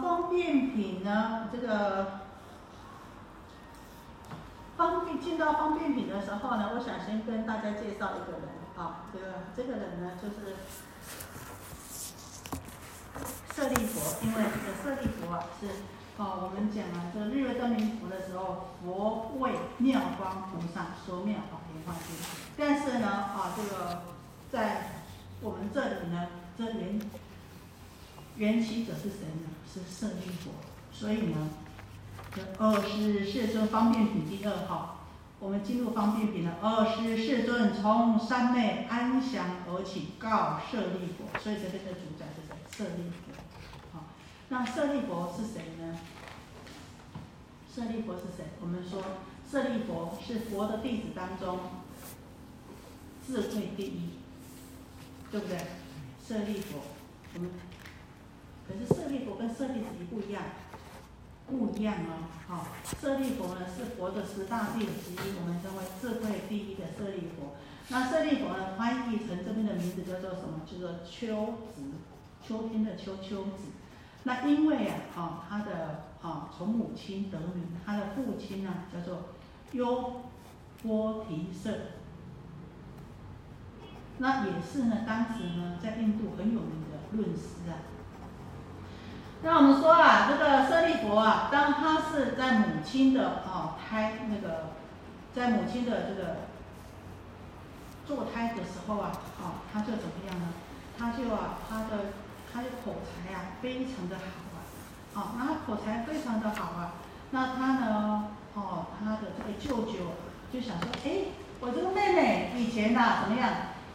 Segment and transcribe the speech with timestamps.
[0.00, 2.20] 方便品呢，这个
[4.76, 8.56] 方便进到方便品的时候呢，我想先跟大家介绍一个人。
[8.76, 9.24] 啊，这个
[9.56, 10.54] 这个人呢就是
[13.54, 15.66] 舍利佛，因为这个舍利佛啊是
[16.18, 22.14] 哦，我们讲啊，这个日月灯明佛的时候，佛为妙光菩萨说妙法莲花经，
[22.58, 24.02] 但是呢啊，这个
[24.52, 25.00] 在
[25.40, 26.28] 我们这里呢，
[26.58, 27.00] 这缘
[28.36, 29.50] 缘起者是谁呢？
[29.72, 30.52] 是舍利佛，
[30.92, 31.50] 所以呢，
[32.34, 35.06] 这二十世尊方便品第二号，
[35.38, 36.56] 我们进入方便品了。
[36.62, 42.56] 二十世尊从山内安详而起，告舍利佛，所以这边的主宰是谁？
[42.70, 43.32] 舍利佛。
[43.92, 44.04] 好，
[44.48, 45.98] 那舍利佛是谁呢？
[47.74, 48.46] 舍利佛是谁？
[48.60, 49.02] 我们说
[49.50, 51.58] 舍利佛是佛的弟子当中
[53.26, 54.10] 智慧第一，
[55.30, 55.58] 对不对？
[56.26, 56.80] 舍利佛，
[57.34, 57.50] 我们。
[58.66, 60.42] 可是舍利佛跟舍利子不一样，
[61.46, 62.26] 不一样哦。
[62.48, 62.66] 好，
[63.00, 67.54] 舍利佛呢是佛的十大弟子之一，我们称为智慧第一的舍利佛。
[67.88, 70.60] 那舍利佛呢翻译成这边的名字叫做什么？
[70.66, 71.82] 叫做秋子，
[72.42, 73.70] 秋天的秋秋子。
[74.24, 79.26] 那因为啊，哈，他的啊从母亲得名，他的父亲呢叫做
[79.70, 80.22] 优
[80.82, 81.70] 波提舍。
[84.18, 87.95] 那也是呢，当时呢在印度很有名的论师啊。
[89.46, 94.72] 那我们说啊，这个舍利佛啊，当他是在母亲的啊胎那个，
[95.32, 96.38] 在母亲的这个
[98.04, 100.48] 坐胎的时候啊，哦，他就怎么样呢？
[100.98, 102.06] 他就啊，他的
[102.52, 104.58] 他的口才啊，非常的好啊，
[105.14, 106.94] 哦，那他口才非常的好啊，
[107.30, 108.24] 那他呢，
[108.54, 110.16] 哦，他的这个舅舅
[110.52, 111.30] 就想说，哎，
[111.60, 113.48] 我这个妹妹以前呐怎么样？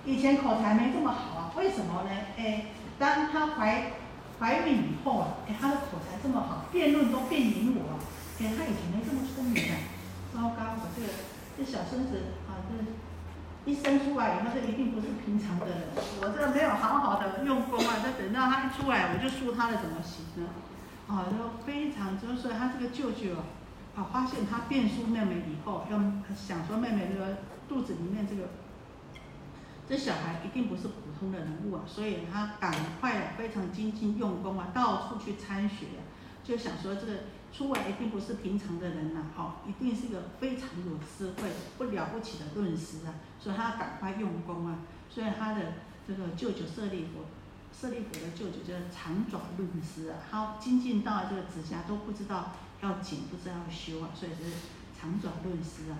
[0.05, 2.09] 以前口才没这么好啊，为什么呢？
[2.37, 3.91] 哎，当他怀
[4.41, 8.01] 怀孕以后啊，哎，他的口才这么好，辩论都辩赢我，
[8.41, 9.77] 哎，他以前没这么聪明啊，
[10.33, 11.13] 糟糕，我这个
[11.55, 20.49] 这小孙子啊，这一生出来以后，这一定不是平常的人，我这没有好好的用功啊，这等到他一出来，我就输他了，怎么行呢？
[21.07, 23.37] 啊，就非常就是说，他这个舅舅
[23.95, 26.01] 啊，发现他变输妹妹以后，要
[26.33, 27.37] 想说妹妹这个
[27.69, 28.49] 肚子里面这个。
[29.91, 35.87] 这小孩一定不是普通的人物啊，所以他赶快啊非常精进用功啊，到处去参学，
[36.45, 37.13] 就想说这个
[37.51, 44.79] 出来一定不是平常的人呐，哦，一定是一个非常有智慧、不了不起的论师啊，所以他赶快用功啊，
[45.09, 45.73] 所以他的
[46.07, 47.25] 这个舅舅舍利佛，
[47.77, 54.53] 舍利佛的舅舅叫长爪论师啊，他精进到这个指甲都不知道要剪，不知道要修啊，所以是
[54.97, 55.99] 长爪论师啊。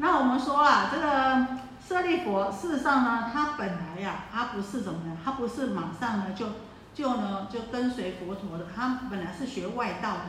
[0.00, 1.46] 那我们说啊，这个
[1.86, 5.16] 舍利佛，事实上呢，他本来呀，他不是怎么呢？
[5.24, 6.46] 他不是马上呢就
[6.94, 10.24] 就呢就跟随佛陀的，他本来是学外道的。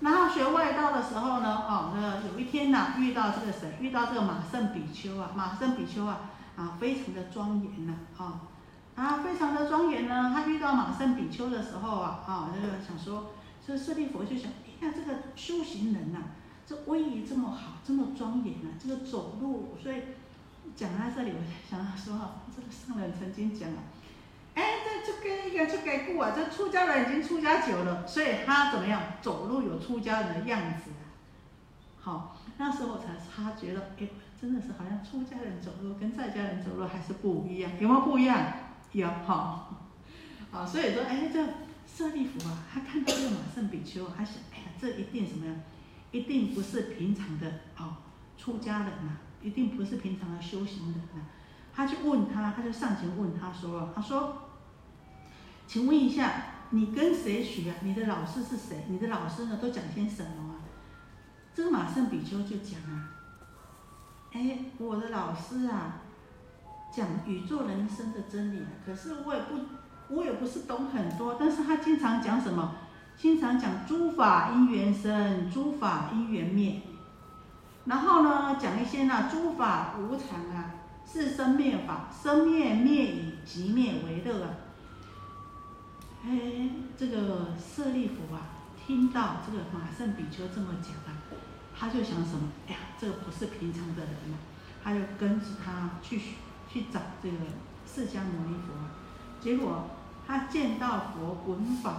[0.00, 3.78] 然后学外道的时候呢，哦，那有一天呢，遇到这个谁？
[3.80, 6.18] 遇到这个马圣比丘啊，马圣比丘啊，
[6.56, 8.40] 啊，非常的庄严呐，啊，
[8.96, 10.32] 啊，非常的庄严呢。
[10.34, 13.30] 他遇到马圣比丘的时候啊，啊，这个想说，
[13.64, 14.50] 这舍利佛就想，
[14.82, 16.18] 哎呀，这个修行人呐。
[16.66, 18.74] 这威仪这么好，这么庄严啊！
[18.82, 20.02] 这个走路，所以
[20.74, 21.38] 讲到这里，我
[21.70, 23.78] 想要说哈，这个上人曾经讲啊，
[24.54, 30.90] 哎，这这个一个这个故啊，这出家人已经出家久了，所以他怎么样走路有出家人的样子。
[32.00, 34.08] 好，那时候我才察觉到，哎，
[34.40, 38.44] 真的是好像出家人走路跟在家人走路还是不一样，有没有不一样？
[38.90, 39.72] 有，好，
[40.50, 41.46] 好，所以说，哎，这
[41.86, 45.54] 舍利弗啊，他看到这个马圣比丘，他想，哎呀，这一定什么样？
[46.12, 47.46] 一定不是平常的
[47.78, 47.96] 哦，
[48.38, 51.22] 出家人呐，一定不是平常的修行人呐。
[51.74, 54.48] 他就问他，他就上前问他说：“他说，
[55.66, 57.76] 请问一下，你跟谁学啊？
[57.82, 58.84] 你的老师是谁？
[58.88, 60.64] 你的老师呢都讲些什么啊？”
[61.54, 63.10] 这个马圣比丘就讲啊
[64.32, 66.00] ：“哎，我的老师啊，
[66.90, 72.74] 讲宇宙人生的真理，可是我也不，我也不是懂很多，但是他经常讲什么？”
[73.18, 76.82] 经常讲诸法因缘生，诸法因缘灭，
[77.86, 80.74] 然后呢，讲一些呢，诸法无常啊，
[81.10, 84.50] 是生灭法，生灭灭以即灭为乐啊。
[86.26, 86.68] 哎，
[86.98, 88.52] 这个舍利弗啊，
[88.86, 91.16] 听到这个马圣比丘这么讲啊，
[91.74, 92.48] 他就想什么？
[92.68, 94.36] 哎呀，这个不是平常的人啊，
[94.84, 96.20] 他就跟着他去
[96.70, 97.36] 去找这个
[97.86, 98.92] 释迦牟尼佛啊，
[99.40, 99.88] 结果
[100.26, 101.94] 他见到佛闻法。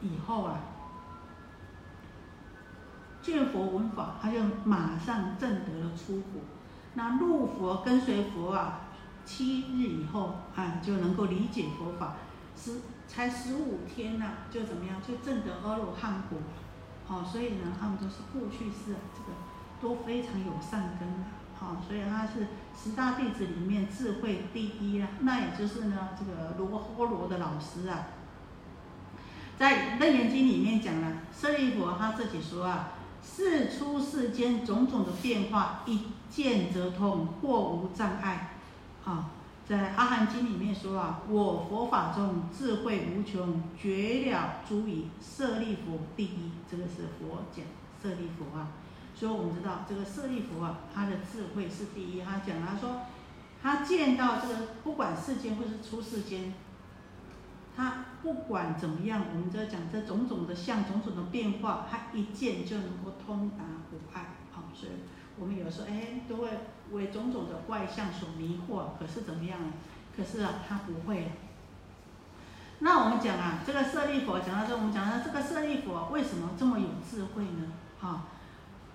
[0.00, 0.60] 以后啊，
[3.22, 6.42] 见佛闻法，他就马上证得了出果。
[6.94, 8.80] 那入佛跟随佛啊，
[9.24, 12.16] 七日以后啊，就能够理解佛法，
[12.56, 16.38] 十才十五天呢，就怎么样，就证得阿罗汉果。
[17.08, 19.36] 哦，所以呢，他们都是过去世啊，这个
[19.80, 21.24] 都非常有善根的。
[21.58, 25.08] 好，所以他是十大弟子里面智慧第一啊。
[25.20, 28.06] 那也就是呢，这个罗诃罗的老师啊，
[29.60, 38.52] 在《楞严经》里面讲了，舍利弗他自己说啊，世出世间种种的变化，一见则通，或无障碍。
[39.04, 39.28] 啊，
[39.68, 46.52] 在《阿含经》里面说啊，我佛法中智慧无穷，绝了诸疑，舍利弗第一。
[46.70, 47.62] 这个是佛讲
[48.02, 48.68] 舍利弗啊。
[49.14, 52.22] 所以我们知道这个舍利弗啊，他的智慧是第一。
[52.22, 53.02] 他讲他说，
[53.62, 56.54] 他见到这个不管世间或是出世间，
[57.80, 64.34] 他不管怎么样，我们在讲这种种的相、种种的变化，他一见就能够通达无碍。
[64.52, 64.92] 好，所以
[65.38, 66.48] 我们有时候哎都会
[66.92, 68.88] 为种种的怪相所迷惑。
[68.98, 69.72] 可是怎么样呢？
[70.14, 71.32] 可是啊，他不会。
[72.80, 77.72] 那我们讲啊，这个舍利佛讲到这，我们讲到这个舍利佛为什么这么有智慧呢？
[78.02, 78.26] 啊？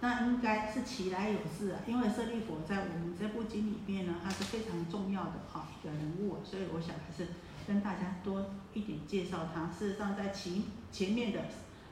[0.02, 7.32] 那应该是其来有自啊，因为舍利佛在我们这部经里面呢，他是非常重要的哈一个人物，所以我想还是
[7.68, 9.68] 跟大家多一点介绍他。
[9.68, 11.40] 事实上，在前前面的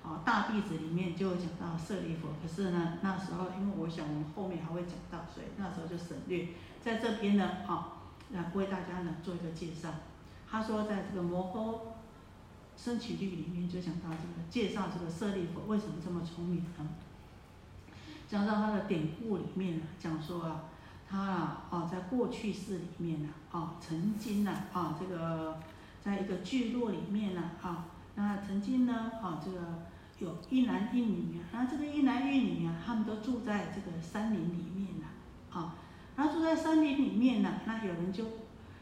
[0.03, 6.47] 啊大弟子里面就讲到舍利弗，可是呢那时候因为我想我们后面还会讲到，所以那时候就省略。
[6.81, 7.93] 在这边呢啊
[8.31, 9.89] 来为大家呢做一个介绍。
[10.49, 11.79] 他说在这个摩诃
[12.77, 16.89] 升起律里面就讲到这个介绍这个舍利弗为什么这么聪明呢？
[18.29, 20.63] 讲到他的典故里面，讲说啊，
[21.13, 25.59] 他啊，哦，在过去世里面呢，啊，曾经呢，啊，这个
[26.01, 29.59] 在一个聚落里面呢，啊，那曾经呢，啊，这个
[30.17, 35.05] 有一男一女啊，那这个一男一女啊，他们都住在这个山林里面呢，
[35.51, 35.75] 啊，
[36.15, 38.25] 然后住在山林里面呢，那有人就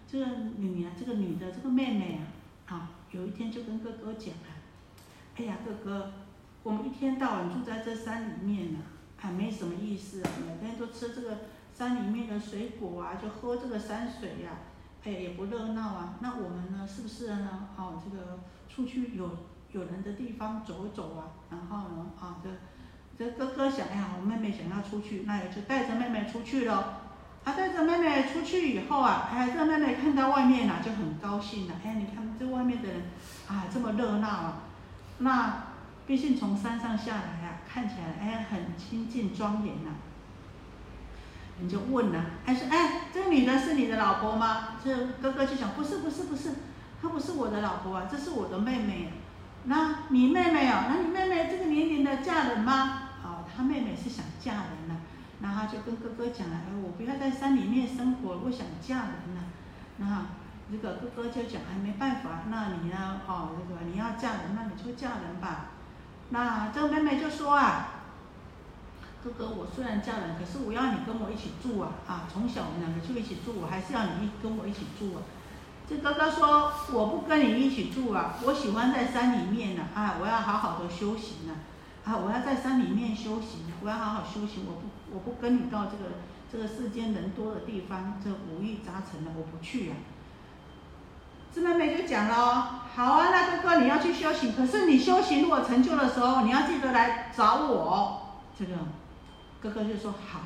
[0.09, 0.25] 这个
[0.57, 2.17] 女啊，这个女的这个妹妹
[2.65, 4.55] 啊，啊，有一天就跟哥哥讲啊，
[5.35, 6.13] 哎呀，哥哥，
[6.63, 8.79] 我们一天到晚住在这山里面呢。
[9.23, 11.41] 还没什么意思啊，每天都吃这个
[11.77, 14.51] 山里面的水果啊，就喝这个山水呀，
[15.03, 16.15] 哎也不热闹啊。
[16.19, 17.67] 那我们呢，是不是呢？
[17.75, 18.39] 哦，这个
[18.69, 19.29] 出去有
[19.71, 21.33] 有人的地方走走啊。
[21.49, 22.49] 然后呢，啊，这
[23.17, 26.99] 这哥哥想，哎呀，我妹妹想要出去，那也就带着妹妹出去了。
[27.43, 31.73] 他带着妹妹出去以后啊，哎，这妹妹看到外面啊，就很高兴了。
[31.83, 33.01] 哎，你看这外面的人
[33.47, 34.63] 啊，这么热闹啊。
[35.19, 35.63] 那
[36.05, 37.57] 毕竟从山上下来啊。
[37.73, 39.91] 看起来哎很清静庄严呐，
[41.61, 44.69] 你就问了，哎说哎这个女的是你的老婆吗？
[44.83, 46.49] 这哥哥就想不是不是不是，
[47.01, 49.13] 她不是我的老婆啊，这是我的妹妹。
[49.65, 53.09] 那你妹妹哦，那你妹妹这个年龄的嫁人吗？
[53.23, 54.95] 哦，她妹妹是想嫁人了，
[55.39, 59.43] 那她就跟哥哥讲了，哎我不要在山里面生活，我想嫁人了。
[59.97, 60.25] 那
[60.71, 63.21] 这个哥哥就讲，哎没办法，那你呢？
[63.27, 65.67] 哦这个你要嫁人，那你就嫁人吧。
[66.29, 68.00] 那这个妹妹就说啊，
[69.23, 71.93] 哥哥，我虽然嫁人，可是我要你跟我一起住啊！
[72.07, 75.21] 啊，从小我们两个就一起住，我还是要你一跟我一起住啊！
[75.87, 81.53] 这哥哥说，我不跟你一起住啊，我喜欢在山里面呢，啊，我要好好的修行呢，
[82.03, 86.17] 啊，我要在山里面修行，我要好好修行，我不我不跟你到这个
[86.51, 89.95] 这个世间人多的地方，这五欲杂陈的，我不去啊。
[91.53, 98.17] 这妹妹就讲了，好啊，那哥哥你要去修行，可是你修行如果成就的时候，你要记得来找我。
[98.57, 98.73] 这个
[99.61, 100.41] 哥哥就说好，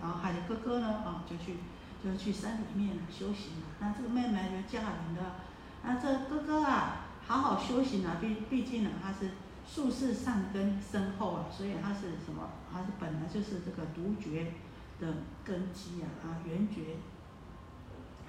[0.00, 1.56] 然后还有哥哥呢，啊，就去
[2.04, 3.66] 就去山里面修行了。
[3.80, 5.36] 那这个妹妹就嫁人了。
[5.82, 9.30] 那这哥哥啊，好好修行啊，毕毕竟呢，他是
[9.66, 12.50] 术士善根深厚啊，所以他是什么？
[12.72, 14.52] 他是本来就是这个独觉
[15.00, 15.06] 的
[15.44, 16.96] 根基啊，啊，圆觉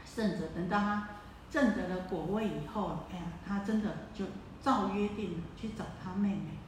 [0.05, 1.07] 圣者，等到他。
[1.51, 4.23] 证得了果位以后，哎呀，他真的就
[4.61, 6.60] 照约定去找他妹妹。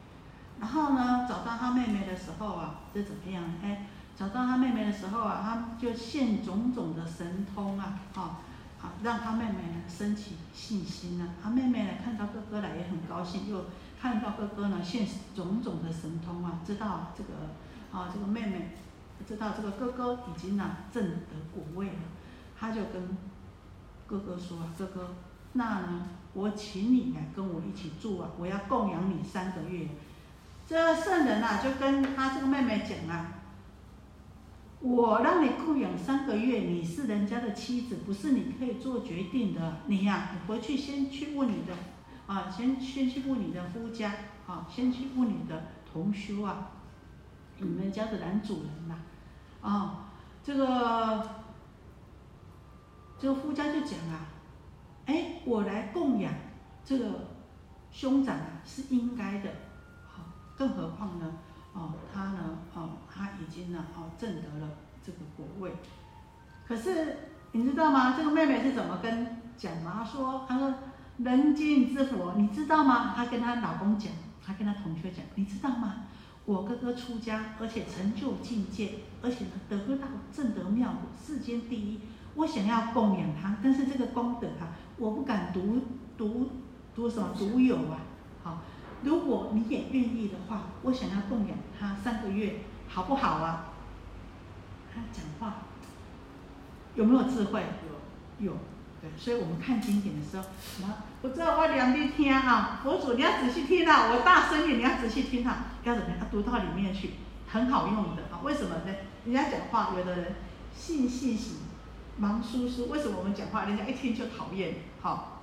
[0.63, 3.43] 然后呢，找到他妹妹的时候啊，这怎么样？
[3.61, 11.33] 哎，找到他妹妹的时候啊，他就现种种的神通啊，啊，让他妹妹呢升起信心呢。
[11.43, 13.65] 他妹妹呢看到哥哥来也很高兴，又
[14.01, 15.05] 看到哥哥呢现
[15.35, 17.33] 种种的神通啊，知道这个
[17.91, 18.69] 啊这个妹妹
[19.27, 22.03] 知道这个哥哥已经呢正得果位了，
[22.57, 23.17] 他就跟。
[24.05, 25.15] 哥哥说啊：“哥哥，
[25.53, 26.07] 那呢？
[26.33, 28.29] 我请你来跟我一起住啊！
[28.37, 29.87] 我要供养你三个月。”
[30.65, 33.41] 这圣人啊，就跟他这个妹妹讲啊
[34.81, 39.77] ：“我让你供养三个月，你是人家的妻子，不是你可以做决定的。
[39.87, 41.73] 你呀，你回去先去问你的
[42.27, 44.13] 啊，先先去问你的夫家
[44.47, 46.71] 啊，先去问你的同修啊，
[47.57, 48.95] 你们家的男主人呐，
[49.61, 50.09] 啊，
[50.43, 51.27] 这个。”
[53.19, 54.27] 这个夫家就讲啊，
[55.05, 56.33] 哎，我来供养
[56.83, 57.29] 这个
[57.89, 59.49] 兄长啊，是应该的，
[60.57, 61.31] 更何况呢，
[61.73, 64.69] 哦，他呢，哦，他已经呢，哦，证得了
[65.03, 65.71] 这个果位。
[66.67, 67.17] 可是
[67.51, 68.15] 你知道吗？
[68.17, 69.99] 这个妹妹是怎么跟讲吗？
[69.99, 70.73] 她说，她说
[71.17, 73.13] 人尽之佛，你知道吗？
[73.15, 74.11] 她跟她老公讲，
[74.45, 75.95] 她跟她同学讲，你知道吗？
[76.45, 81.99] 我哥哥出家，而且成就境界，而且得到正得妙果，世间第一。
[82.35, 85.79] 我想要供养他，但是这个功德啊，我不敢独
[86.17, 86.49] 独
[86.95, 87.99] 独什么独有啊。
[88.43, 88.61] 好，
[89.03, 93.73] 如果你也愿意的话，我想要供养他三个月，好不好啊？
[94.93, 95.63] 他讲话
[96.95, 97.63] 有没有智慧？
[98.39, 98.57] 有，有。
[99.01, 100.93] 对，所以我们看经典的时候，什么？
[101.21, 106.19] 我知道我两边听啊，佛祖你要仔细听啊，我大声点你要仔细听啊，要怎么样？
[106.31, 107.11] 读到里面去，
[107.47, 108.39] 很好用的啊。
[108.43, 108.93] 为什么呢？
[109.25, 110.35] 人家讲话，有的人
[110.73, 111.57] 信信喜。
[112.15, 114.75] 忙叔叔，为什么我们讲话人家一听就讨厌？
[115.01, 115.41] 好，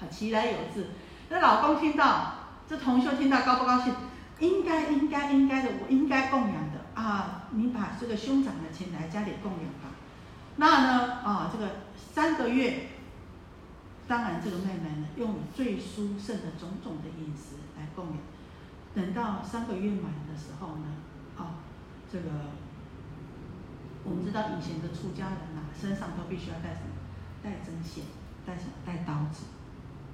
[0.00, 0.88] 好，其来有自。
[1.28, 2.34] 那老公听到，
[2.68, 3.94] 这同学听到高不高兴？
[4.40, 7.44] 应该，应该，应该的，我应该供养的啊！
[7.52, 9.94] 你把这个兄长的钱来家里供养吧。
[10.56, 12.88] 那呢，啊，这个三个月，
[14.08, 18.16] 当然这个妹妹呢用最殊胜的种种的饮食来供养。
[18.94, 20.86] 等到三个月满的时候呢，
[21.36, 21.62] 啊，
[22.10, 22.28] 这个。
[24.06, 26.92] 我们知道以前的出家人呐，身上都必须要带什么？
[27.42, 28.04] 带针线，
[28.44, 28.72] 带什么？
[28.84, 29.44] 带刀子。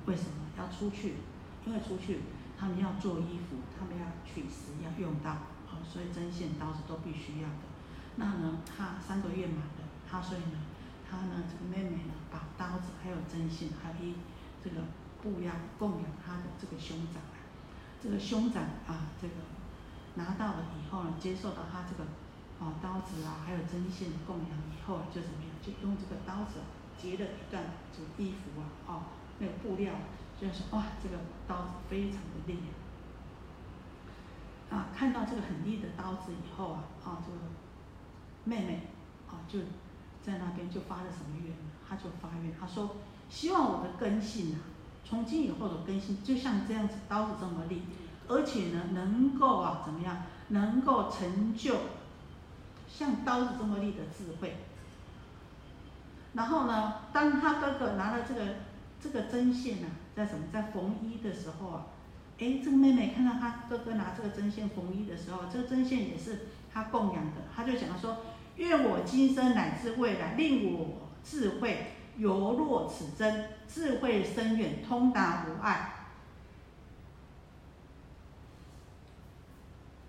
[0.07, 1.15] 为什么要出去？
[1.67, 2.21] 因为出去
[2.61, 5.33] 他们要做衣服，他们要取食，要用到，
[5.73, 7.65] 哦，所以针线、刀子都必须要的。
[8.17, 10.61] 那呢，他三个月满了，他所以呢，
[11.09, 14.15] 他呢这个妹妹呢，把刀子、还有针线，还有一
[14.63, 14.83] 这个
[15.23, 17.41] 布要供养他的这个兄长啊。
[18.03, 19.35] 这个兄长啊，这个
[20.17, 22.05] 拿到了以后呢，接受到他这个。
[22.61, 25.51] 哦，刀子啊，还有针线供养以后就怎么样？
[25.65, 26.61] 就用这个刀子
[26.99, 29.03] 截了一段这个衣服啊，哦，
[29.39, 29.95] 那个布料，
[30.41, 31.17] 就是哇，这个
[31.47, 32.57] 刀子非常的利
[34.71, 34.89] 啊！
[34.97, 37.39] 看到这个很利的刀子以后啊，啊，这个
[38.45, 38.89] 妹妹
[39.29, 39.59] 啊就
[40.23, 41.71] 在那边就发了什么愿呢？
[41.87, 42.97] 她就发愿，她说
[43.29, 44.59] 希望我的根性啊，
[45.05, 47.83] 从今以后的根性就像这样子刀子这么利，
[48.29, 50.23] 而且呢，能够啊怎么样？
[50.49, 51.77] 能够成就。
[52.93, 54.57] 像刀子这么利的智慧，
[56.35, 58.57] 然后呢，当他哥哥拿了这个
[59.01, 59.87] 这个针线呢，
[60.21, 61.87] 在什么在缝衣的时候啊，
[62.39, 68.19] 哎，这个妹妹看到她哥哥拿这个针线缝衣的时候，这个针线也是他供养的，他就想说，
[68.57, 75.93] 愿我今生乃至未来，令我智慧犹若此针，智慧深远，通达无碍。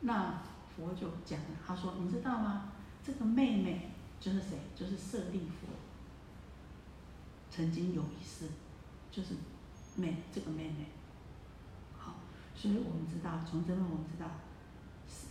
[0.01, 0.41] 那。
[0.74, 2.72] 佛就讲了，他说：“你知道吗？
[3.03, 3.91] 这个妹妹
[4.22, 4.58] 就是谁？
[4.74, 5.68] 就是舍利佛。
[7.50, 8.48] 曾经有一世，
[9.12, 9.36] 就是
[9.95, 10.86] 妹这个妹妹。
[11.98, 12.15] 好，
[12.55, 14.29] 所以我们知道，从这边我们知道，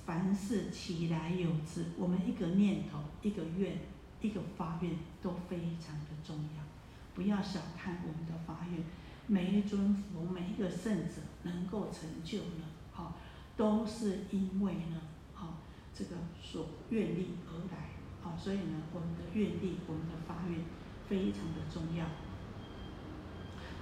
[0.04, 3.78] 凡事起来有之，我们一个念头、一个愿、
[4.20, 6.62] 一个发愿都非常的重要。
[7.14, 8.82] 不要小看我们的发愿，
[9.26, 13.14] 每一尊佛、每一个圣者能够成就呢，好，
[13.56, 15.00] 都是因为呢。”
[15.92, 17.90] 这个所愿力而来，
[18.22, 20.60] 好，所以呢，我们的愿力，我们的发愿
[21.06, 22.06] 非常的重要。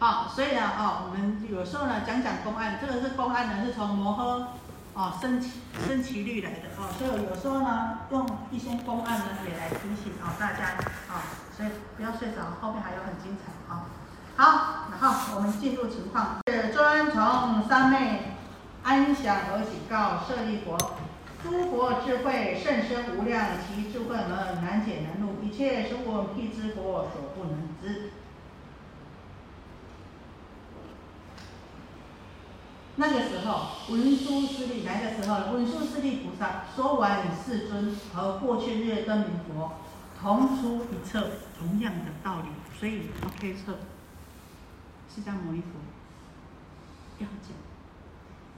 [0.00, 4.46] 好，所以呢，哦，我们有时候呢讲讲公案，这个是公案呢，是从摩诃
[4.94, 10.78] 哦升起升起律来的哦，所以有时候呢用一些公案呢也来提醒哦大家
[11.10, 11.26] 啊，
[11.56, 13.86] 所以不要睡着，后面还有很精彩啊。
[14.36, 18.34] 好，然后我们进入情况，是尊从三昧
[18.84, 20.78] 安详而警告舍利佛。
[21.42, 28.12] 诸佛智慧甚深无量，其智慧门难解难入，一切是我辟支佛所不能知。
[33.00, 39.74] 那个时候，文殊师利来的时候，文殊师利菩萨说完世尊和过去日灯明佛
[40.20, 43.02] 同出一辙，同样的道理，所以
[43.38, 43.78] 推测
[45.14, 45.78] 释迦牟尼佛
[47.20, 47.56] 要讲。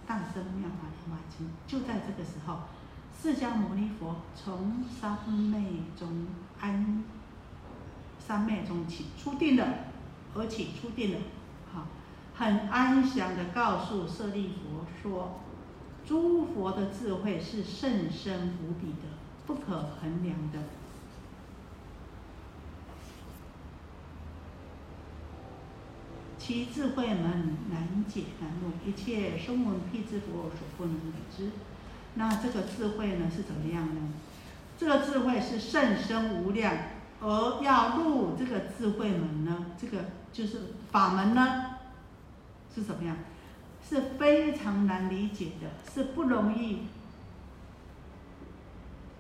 [0.07, 2.61] 诞生妙法莲华经，就在这个时候，
[3.23, 6.27] 释迦牟尼佛从三昧中
[6.59, 7.05] 安，
[8.19, 9.69] 三昧中起出定了，
[10.35, 11.19] 而起出定了，
[12.41, 15.41] 很安详的告诉舍利佛说，
[16.07, 19.09] 诸佛的智慧是甚深无比的，
[19.47, 20.59] 不可衡量的。
[26.39, 31.51] 其智慧门难解难入，一切声闻辟支佛所不能得知。
[32.15, 34.01] 那这个智慧呢是怎么样呢？
[34.79, 36.75] 这个智慧是甚深无量，
[37.21, 41.77] 而要入这个智慧门呢，这个就是法门呢，
[42.81, 43.15] 是怎么样？
[43.87, 46.87] 是非常难理解的，是不容易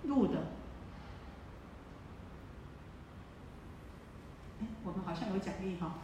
[0.05, 0.39] 入的。
[4.63, 5.99] 哎，我们好像有奖励哈。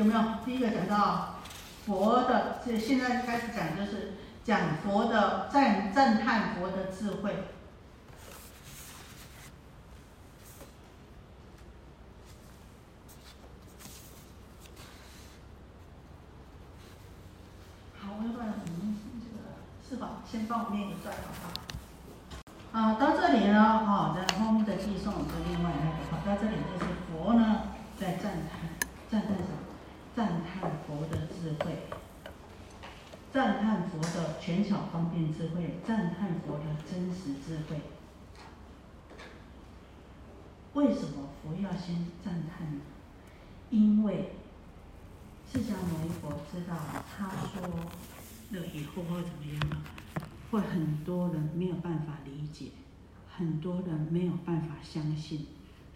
[0.00, 0.20] 有没有？
[0.46, 1.40] 第一个讲到
[1.84, 7.36] 佛的，这现在开始讲就是讲佛的赞赞叹佛的智慧。
[17.98, 19.36] 好，我要不然我们这个
[19.86, 20.22] 是吧？
[20.26, 21.28] 先帮我念一段好
[22.72, 22.80] 不好？
[22.80, 27.64] 啊，到这里呢，好，在后面的寄送是另外那个，好，到这里就是佛呢
[27.98, 28.60] 在赞叹，
[29.10, 29.59] 赞叹什么？
[30.60, 31.72] 赞叹佛的智慧，
[33.32, 37.80] 赞叹佛的权巧方便智慧，赞叹佛的真实智慧。
[40.74, 42.82] 为什么佛要先赞叹呢？
[43.70, 44.32] 因为
[45.50, 46.76] 释迦牟尼佛知道，
[47.16, 47.66] 他说
[48.50, 49.82] 了以后会怎么样呢？
[50.50, 52.72] 会很多人没有办法理解，
[53.34, 55.46] 很多人没有办法相信，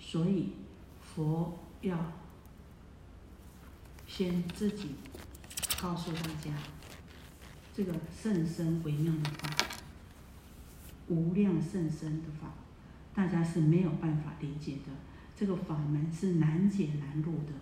[0.01, 0.53] 所以
[1.03, 1.99] 佛要。
[4.17, 4.95] 先自己
[5.83, 6.53] 告诉大家，
[7.75, 9.51] 这个甚深微妙的法，
[11.09, 12.47] 无量甚深的法，
[13.13, 14.93] 大家是没有办法理解的。
[15.35, 17.53] 这个法门是难解难入的。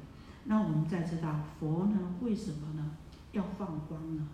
[0.44, 2.96] 那我们再知道佛呢，为什么呢
[3.32, 4.28] 要放光呢？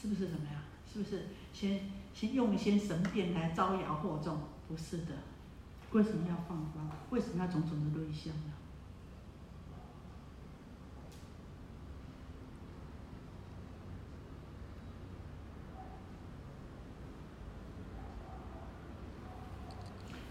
[0.00, 0.62] 是不是怎么样？
[0.92, 1.80] 是不是先
[2.14, 4.38] 先用一些神变来招摇惑众？
[4.68, 5.06] 不是的。
[5.96, 6.86] 为什么要放光？
[7.08, 8.52] 为什么要种种的瑞相呢？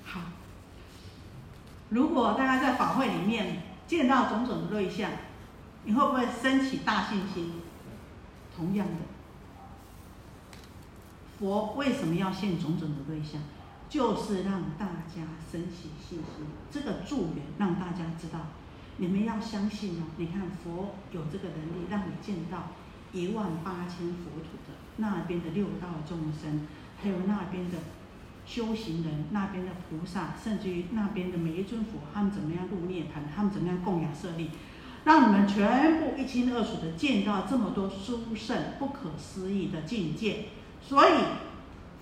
[0.04, 0.21] 好，
[1.89, 5.10] 如果大家在法会里面见到种种的瑞相，
[5.84, 7.54] 你会不会升起大信心？
[8.56, 9.01] 同样的，
[11.39, 13.41] 佛为什么要现种种的瑞相？
[13.95, 18.39] 就是让大家升起信心，这个助缘让大家知道，
[18.97, 20.03] 你们要相信哦。
[20.17, 22.71] 你看佛有这个能力，让你见到
[23.13, 26.67] 一万八千佛土的那边的六道众生，
[27.01, 27.77] 还有那边的
[28.45, 34.49] 修行人，那边的菩萨，甚至于那边的每一尊佛，他们怎么样入涅盘，他们怎么样供养舍利，
[35.05, 40.47] 让你们全部一清二楚的见到这么多殊胜不可思议的境界。
[40.81, 41.13] 所以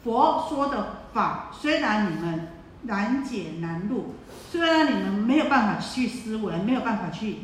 [0.04, 1.03] 佛说的。
[1.14, 2.48] 法虽然你们
[2.84, 4.16] 难解难入，
[4.50, 7.38] 虽然你们没有办法去思维，没有办法去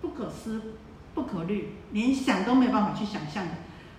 [0.00, 0.74] 不可思
[1.14, 3.50] 不可虑，连想都没有办法去想象的，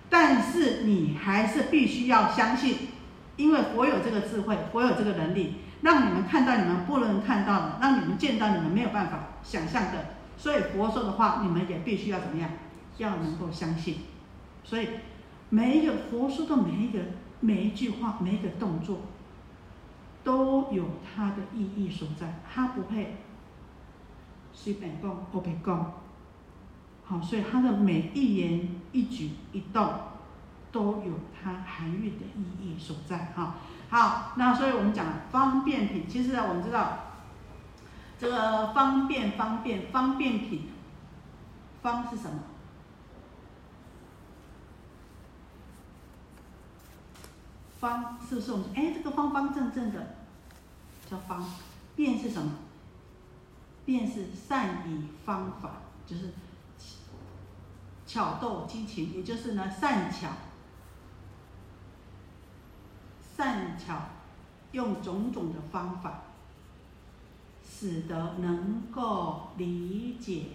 [0.08, 2.88] 但是你还是必须要相信，
[3.36, 12.50] 因为佛有这个智慧，佛有这个能力，让你们看到你们不能看到的，让你们见到你们没有办法想象的，所以佛说的话，你们也必须要怎么样，
[12.98, 13.98] 要能够相信。
[14.64, 14.88] 所以
[15.50, 16.98] 每一个佛说的每一个。
[17.40, 18.98] 每一句话，每一个动作，
[20.22, 22.40] 都有它的意义所在。
[22.52, 23.16] 它不会
[24.52, 25.92] 随便讲，不便讲。
[27.04, 29.92] 好，所以它的每一言一举一动，
[30.70, 33.32] 都有它含蕴的意义所在。
[33.34, 33.54] 哈，
[33.88, 36.98] 好，那所以我们讲方便品，其实呢，我们知道
[38.18, 40.68] 这个方便方便方便品，
[41.82, 42.38] 方是什么？
[47.80, 50.16] 方是不是我们哎，这个方方正正的
[51.10, 51.42] 叫方？
[51.96, 52.52] 便是什么？
[53.84, 56.32] 便是善以方法，就是
[58.06, 60.28] 巧斗激情，也就是呢善巧
[63.36, 64.02] 善巧
[64.72, 66.22] 用种种的方法，
[67.68, 70.48] 使得能够理解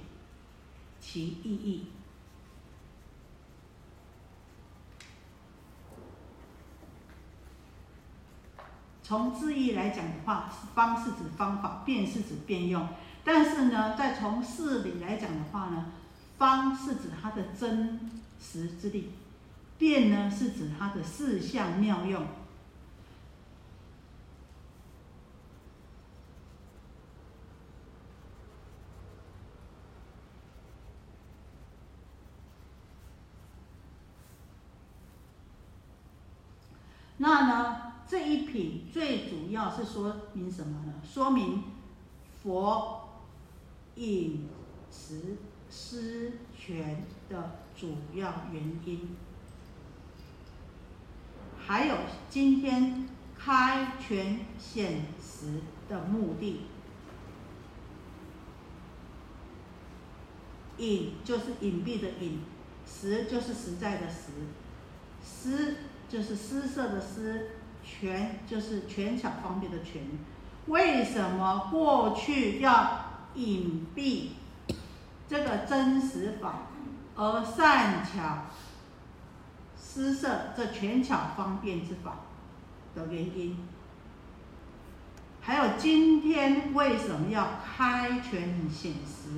[1.01, 1.87] 其意义。
[9.07, 12.87] 从字义来讲的话，方是指方法，变是指变用，
[13.23, 15.91] 但是呢，再从事理来讲的话呢，
[16.39, 19.11] 方是指它的真实之力，
[19.77, 22.25] 变呢是指它的四象妙用。
[37.17, 37.84] 那呢？
[38.55, 40.93] 品最主要是说明什么呢？
[41.03, 41.61] 说明
[42.41, 43.09] 佛
[43.95, 44.47] 饮
[44.89, 45.35] 食
[45.69, 49.09] 失权的主要原因，
[51.57, 51.97] 还有
[52.29, 56.61] 今天开权显实的目的。
[60.77, 62.39] 隐就是隐蔽的隐，
[62.85, 64.31] 实就是实在的实，
[65.23, 65.75] 施
[66.07, 67.51] 就是施设的施，
[67.85, 70.01] 权就是权巧方便的权。
[70.67, 74.29] 为什么过去要隐蔽
[75.29, 76.63] 这个真实法，
[77.15, 78.45] 而善巧
[79.79, 82.17] 施设这权巧方便之法
[82.95, 83.57] 的原因？
[85.41, 89.29] 还有今天为什么要开权显实？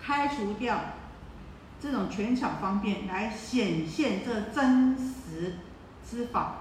[0.00, 0.78] 开除掉
[1.80, 5.54] 这种权巧方便，来显现这真实
[6.08, 6.58] 之法。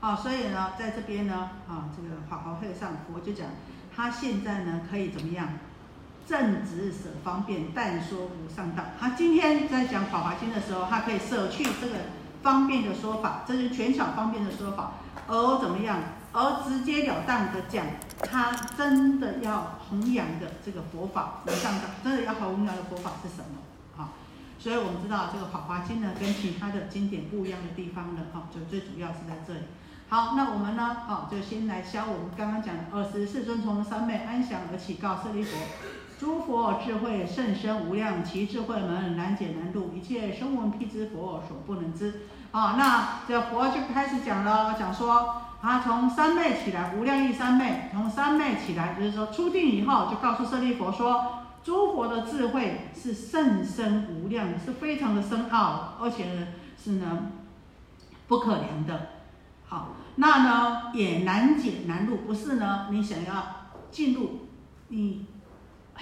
[0.00, 3.46] 好，所以呢，在这边呢，啊，这个法华会上佛就讲，
[3.94, 5.48] 他现在呢可以怎么样？
[6.26, 8.84] 正直舍方便，但说无上道。
[8.98, 11.96] 他今天在讲《法华经》的时候，他可以舍去这个。
[12.42, 14.92] 方便的说法，这是权巧方便的说法，
[15.26, 15.98] 而怎么样？
[16.32, 17.84] 而直截了当的讲，
[18.22, 24.02] 他真的要弘扬的这个佛法，无上道，真的要弘扬的佛法是什么？
[24.02, 24.16] 啊，
[24.58, 29.60] 所以我们知道这个《法华经》呢，跟其他的经典不一样的地方呢，哈，就最主要是在这里。
[30.10, 35.56] 好，那我们呢，哦，就先来消我们刚刚讲的二十四尊从三昧安详而起，告舍利佛。
[36.18, 42.22] 诸佛智慧甚深无量，其智慧门难解难度，一切声闻辟支佛所不能知。
[42.50, 57.30] 啊，那这佛就开始讲了，讲说他从三昧起来，无量义三昧，从三昧起来，就是说出定以后，就告诉舍利佛说，诸佛的智慧是甚深无量，是非常的深奥，而且是呢
[58.26, 59.06] 不可量的。
[59.66, 63.44] 好，那呢也难解难入，不是呢你想要
[63.90, 64.46] 进入
[64.88, 65.26] 你。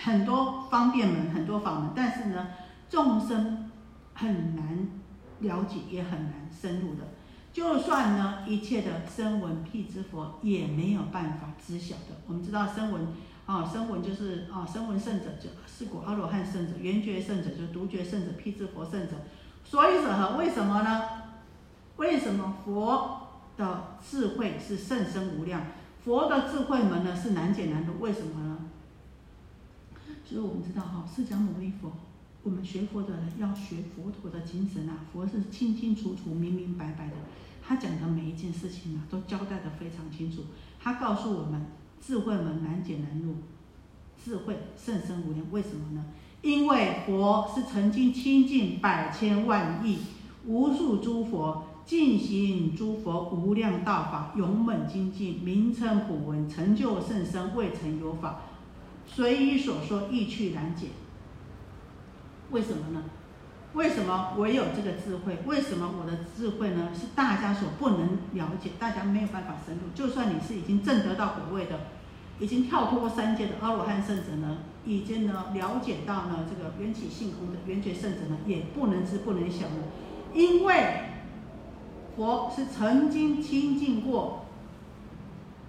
[0.01, 2.47] 很多方便门，很多法门，但是呢，
[2.89, 3.69] 众生
[4.15, 4.87] 很难
[5.41, 7.03] 了解，也很难深入的。
[7.53, 12.15] 就算呢，一切的声闻辟支佛也没有办法知晓的。
[12.29, 13.09] 我们知道声闻
[13.47, 19.17] 啊，声闻就是啊，声闻圣者就是果阿罗汉圣者，圆觉圣者就是独觉圣者，辟支佛圣者。
[19.65, 20.37] 所以者何？
[20.37, 21.03] 为什么呢？
[21.97, 23.28] 为什么佛
[23.59, 25.67] 的智慧是甚深无量？
[26.03, 28.01] 佛的智慧门呢是难解难入？
[28.01, 28.59] 为什么呢？
[30.25, 31.93] 所以我们知道哈，释迦牟尼佛，
[32.43, 37.15] 我们学佛的人要学佛陀的精神啊，佛是清清楚楚、明明白白的，
[37.63, 40.45] 他讲的每一件事情啊，都交代的非常清楚。
[40.81, 41.67] 他告诉我们，
[42.01, 43.35] 智慧门难解难入，
[44.23, 45.45] 智慧甚深无量。
[45.51, 46.05] 为什么呢？
[46.41, 49.99] 因为佛是曾经亲近百千万亿
[50.47, 58.41] 无数诸佛，尽行诸佛无量道法，勇猛精进，名称普闻，成就甚深，未曾有法。
[59.07, 60.89] 随意所说，意趣难解。
[62.51, 63.05] 为什么呢？
[63.73, 65.39] 为什么我有这个智慧？
[65.47, 69.81] 为什么我的智慧呢是大家所不能了解，大家没有办法深入？
[69.95, 71.81] 就算你是已经证得到果位的，
[72.39, 79.85] 已经跳脱三界的阿罗汉圣者呢，已经呢了解到呢这个缘起性空的缘觉圣者呢，也不能知不能晓呢，
[80.35, 81.17] 因为
[82.19, 84.45] 佛是曾经亲近过。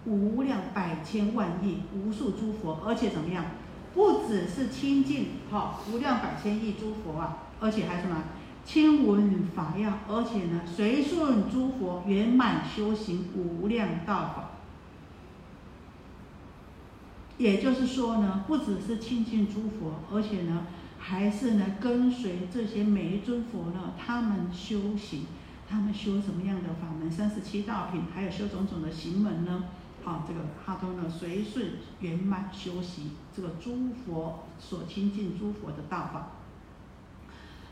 [0.06, 3.46] 无量百千万亿无数诸佛，而且怎么样？
[3.94, 8.24] 不只是亲近哈无量百千亿诸佛啊，而且还什么？
[8.66, 14.50] 亲闻法要，而且呢随顺诸佛圆满修行无量道法。
[17.38, 20.66] 也就是说呢，不只是亲近诸佛，而且呢
[20.98, 25.26] 还是呢跟随这些每一尊佛呢，他们修行，
[25.70, 27.12] 他们修什么样的法门？
[27.12, 29.66] 三十七道品，还有修种种的行门呢？
[30.04, 36.30] 啊，这个他都呢随顺圆满修习这个诸佛所亲近诸佛的道法，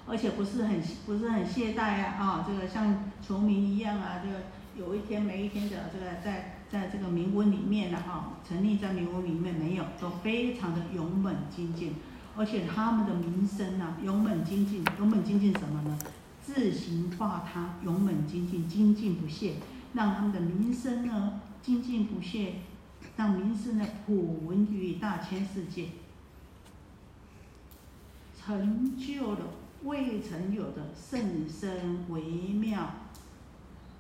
[0.06, 4.44] 而且不是很不是很懈怠啊啊，这个像虫鸣一样啊，这个
[4.78, 11.96] 有一天没一天的这个在在这个名温里面的哈，沉溺在名温里面没有，都非常的勇猛精进，
[12.36, 15.98] 而且他们的名声呢勇猛精进，勇猛精进什么呢？
[16.48, 19.56] 自行化他，勇猛精进，精进不懈，
[19.92, 21.42] 让他们的名声呢。
[21.62, 22.62] 精进不懈，
[23.18, 25.90] 让名声呢普闻于大千世界，
[28.40, 29.40] 成就了
[29.84, 32.94] 未曾有的甚深微妙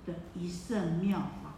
[0.05, 1.55] 的一圣妙法。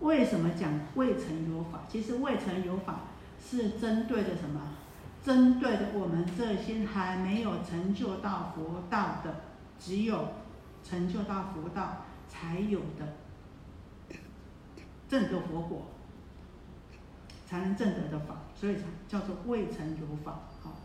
[0.00, 1.82] 为什么讲未曾有法？
[1.86, 3.00] 其实未曾有法
[3.38, 4.62] 是针对的什么？
[5.26, 9.34] 针对的我们这些还没有成就到佛道的，
[9.76, 10.28] 只有
[10.84, 13.08] 成就到佛道才有的
[15.08, 15.88] 正得佛果，
[17.44, 20.42] 才能正得的法，所以才叫做未曾有法。
[20.62, 20.76] 好，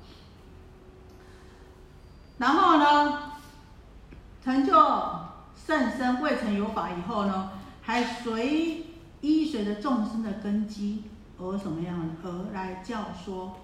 [2.40, 3.34] 然后呢，
[4.44, 4.74] 成就
[5.56, 7.52] 甚深未曾有法以后呢，
[7.84, 8.88] 还随
[9.22, 11.04] 依随着众生的根基
[11.38, 13.58] 而什么样而来教说。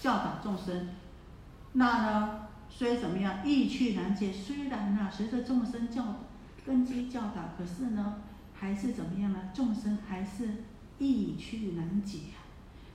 [0.00, 0.88] 教导众生，
[1.72, 6.16] 那呢虽怎么样意趣难解，虽然呢随着众生教
[6.64, 8.16] 根基教导，可是呢
[8.54, 9.50] 还是怎么样呢？
[9.54, 10.64] 众生还是
[10.98, 12.44] 意趣难解啊，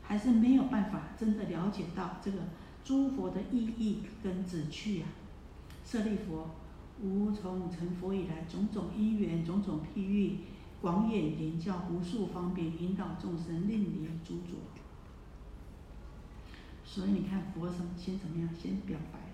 [0.04, 2.38] 还是没有办法真的了解到这个
[2.84, 5.08] 诸佛的意义跟旨趣啊。
[5.86, 6.50] 舍利佛，
[7.02, 10.38] 无从成佛以来，种种因缘，种种譬喻，
[10.82, 14.58] 广演言教，无数方便，引导众生，令离诸浊。
[16.94, 18.50] 所以你看，佛什么先怎么样？
[18.54, 19.26] 先表白了。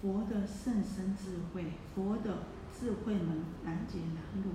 [0.00, 4.52] 佛的甚深智慧，佛的智慧门难解难入。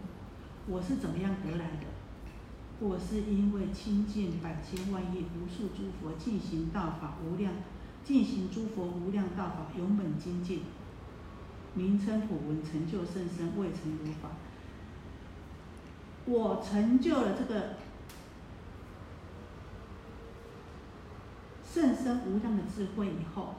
[0.66, 1.86] 我是怎么样得来的？
[2.80, 7.54] 我是因为亲近百千万亿无数诸佛，进行道法无量，
[8.04, 10.64] 进行诸佛无量道法，永本精进，
[11.76, 14.32] 名称普闻，成就甚深，未曾有法。
[16.26, 17.76] 我成就了这个。
[21.82, 23.56] 甚深无量的智慧以后，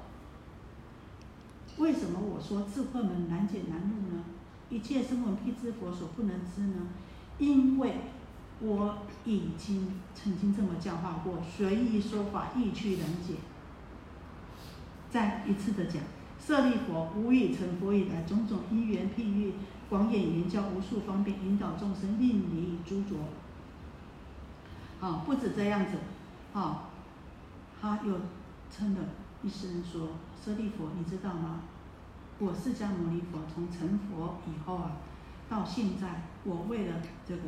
[1.78, 4.22] 为什么我说智慧门难解难入呢？
[4.70, 6.86] 一切声闻辟支佛所不能知呢？
[7.38, 7.96] 因为
[8.60, 13.34] 我已经曾经这么教化过，随意说法，意趣能解。
[15.10, 16.00] 再一次的讲，
[16.38, 19.54] 舍利佛无以成佛以来，种种因缘譬喻，
[19.90, 23.18] 广演言教，无数方便，引导众生，令离诸浊。
[25.00, 25.96] 啊，不止这样子，
[26.54, 26.84] 啊。
[27.82, 28.14] 他又
[28.70, 29.00] 称了
[29.42, 31.62] 一声说：“舍利佛，你知道吗？
[32.38, 34.92] 我释迦牟尼佛从成佛以后啊，
[35.48, 36.94] 到现在，我为了
[37.26, 37.42] 这个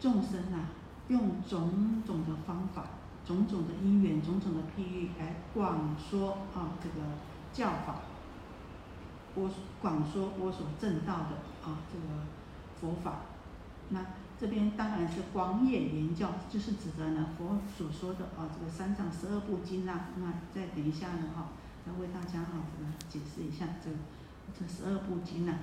[0.00, 0.74] 众生啊，
[1.06, 2.84] 用种种的方法、
[3.24, 7.06] 种种的因缘、种种的譬喻来广说啊这个
[7.52, 7.94] 教法。
[9.36, 9.48] 我
[9.80, 12.26] 广说我所证道的啊这个
[12.80, 13.20] 佛法，
[13.90, 14.04] 那。”
[14.40, 20.08] 这边当然是广演言教，就是指的呢佛所说的啊这个三藏十二部经啊。
[20.16, 21.48] 那再等一下呢哈，
[21.84, 23.90] 再为大家啊这个解释一下这
[24.58, 25.58] 这十二部经啊。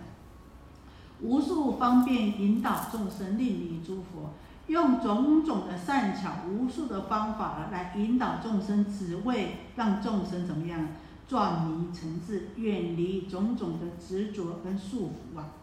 [1.21, 4.33] 无数方便引导众生，令离诸佛，
[4.67, 10.89] 用种种的善巧，无数的方法来引导众生，只为让众生怎么样
[11.27, 15.53] 转迷成智，远离种种的执着跟束缚啊。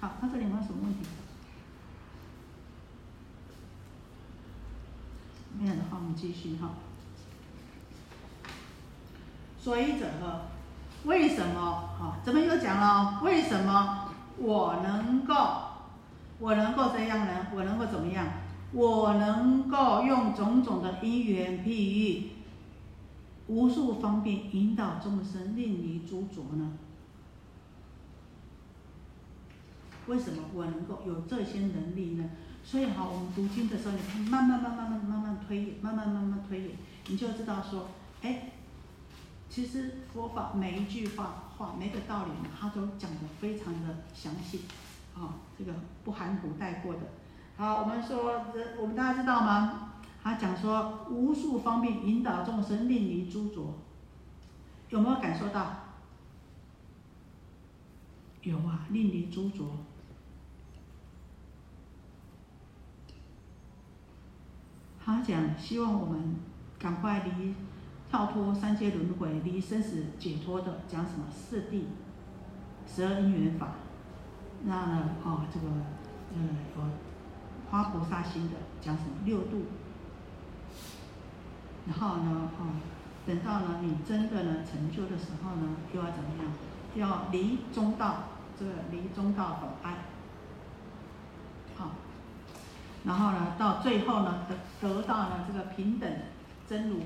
[0.00, 1.00] 好，他这里有没有什么问题？
[5.58, 6.70] 没有的话，我们继续哈。
[9.58, 10.42] 所以者何？
[11.04, 11.90] 为什么？
[11.98, 15.34] 哈，这边又讲了，为什么我能够，
[16.38, 17.48] 我能够这样呢？
[17.52, 18.26] 我能够怎么样？
[18.72, 22.30] 我能够用种种的因缘譬喻，
[23.48, 26.72] 无数方便引导众生，令离诸浊呢？
[30.08, 32.30] 为什么我能够有这些能力呢？
[32.64, 36.70] 所以哈，我们读经的时候，你看慢慢慢慢慢慢慢推演，慢慢慢慢推演，
[37.06, 37.88] 你就知道说，
[38.22, 38.50] 哎，
[39.48, 44.62] 其实佛法每一句话话，每个道理，他都讲的非常的详细，
[45.14, 45.72] 啊，这个
[46.04, 47.00] 不含糊带过的。
[47.56, 48.44] 好，我们说，
[48.80, 49.92] 我们大家知道吗？
[50.22, 53.74] 他讲说，无数方便引导众生，令离诸浊，
[54.90, 55.84] 有没有感受到？
[58.42, 59.66] 有啊，令离诸浊。
[65.08, 66.36] 他讲，希望我们
[66.78, 67.54] 赶快离
[68.10, 71.84] 跳脱三界轮回，离生死解脱的，讲什么四谛、
[72.86, 73.68] 十二因缘法。
[74.64, 75.66] 那呢，哦，这个，
[76.34, 76.38] 呃，
[76.74, 76.82] 佛
[77.70, 79.62] 花菩萨心的，讲什么六度。
[81.86, 82.66] 然后呢，哦，
[83.26, 86.52] 等到呢你真的呢成就的时候呢，又要怎么样？
[86.96, 88.24] 要离中道，
[88.58, 89.96] 这个离中道本爱。
[93.04, 96.10] 然后呢，到最后呢，得得到了这个平等
[96.68, 96.98] 真如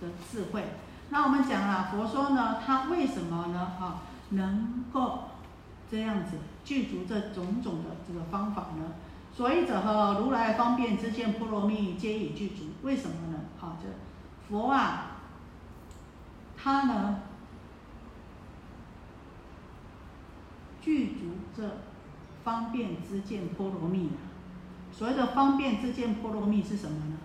[0.00, 0.64] 的智慧。
[1.10, 3.72] 那我们讲了，佛说呢，他为什么呢？
[3.78, 5.24] 哈，能够
[5.90, 8.94] 这样子具足这种种的这个方法呢？
[9.32, 12.64] 所以者和如来方便之见波罗蜜，皆已具足。
[12.82, 13.40] 为什么呢？
[13.58, 13.88] 好，这
[14.48, 15.18] 佛啊，
[16.56, 17.20] 他呢
[20.80, 21.78] 具足这
[22.44, 24.10] 方便之见波罗蜜。
[24.96, 27.16] 所谓的方便之见波罗蜜是什么呢？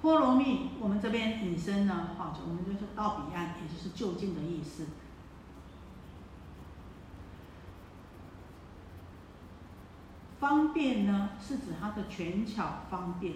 [0.00, 4.86] 波罗蜜，我们这边引申呢，哈，就我们就是到彼岸，也就是就近的意思。
[10.40, 13.34] 方便呢，是指他的权巧方便，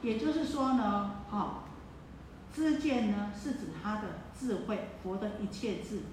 [0.00, 1.64] 也就是说呢，哈，
[2.54, 6.04] 知见呢是指他的智慧，佛的一切智。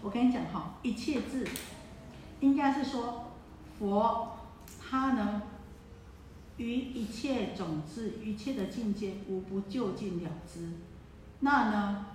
[0.00, 1.48] 我跟你讲哈，一切智，
[2.40, 3.32] 应该是说
[3.78, 4.36] 佛
[4.78, 5.40] 他能，
[6.58, 10.74] 于一切种子、一切的境界无不就近了之。
[11.40, 12.06] 那呢，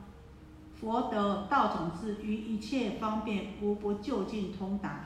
[0.80, 5.06] 佛得道种子于一切方便无不就近通达。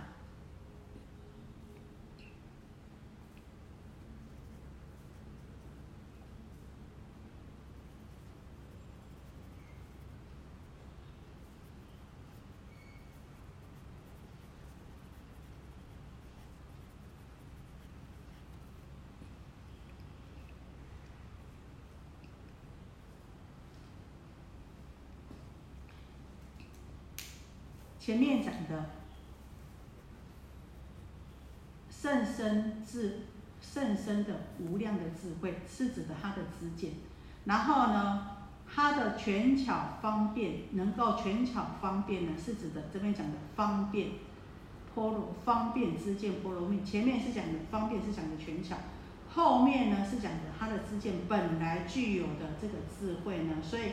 [28.06, 28.90] 前面讲的
[31.90, 33.20] 甚深智、
[33.62, 36.96] 甚深的无量的智慧，是指的他的知见。
[37.46, 38.28] 然后呢，
[38.68, 44.10] 他的权巧方便，能够权巧方便呢，是指的这边讲的方便
[44.94, 46.84] 波罗方便知见波罗蜜。
[46.84, 48.76] 前面是讲的方便，是讲的权巧；
[49.30, 53.84] 后面呢是讲的他的知见本来具有的这个智慧呢，所以。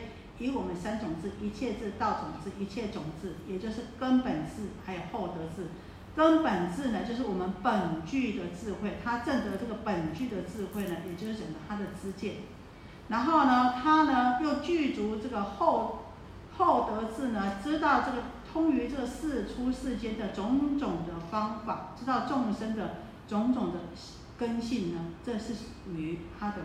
[0.41, 5.69] 以我们三种智，一切智、道种智、一切种智，也就是根本智，还有后得智。
[6.13, 12.37] 根本智呢，就是我们本具的智慧，他证得这个本具的智慧呢，也就是讲的他的知见。
[13.07, 15.99] 然后呢，他呢又具足这个后
[16.57, 22.95] 后得智呢，知道这个通于这个世出世间的种种的方法，知道众生的
[23.27, 23.79] 种种的
[24.37, 26.57] 根性呢，这是属于他的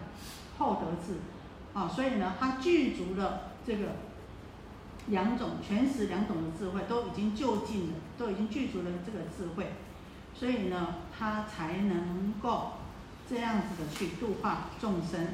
[0.58, 1.20] 后得智。
[1.72, 3.52] 啊，所以呢，他具足了。
[3.66, 3.96] 这个
[5.08, 9.72] 两种全识两种的智慧都已经就近了，都已经具足了这个智慧，
[10.34, 12.74] 所以呢，他才能够
[13.28, 15.30] 这样子的去度化众生，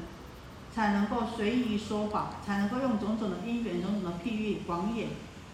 [0.73, 5.09] 才能够随意说法，才能够用种种的因缘、种种的譬喻、广演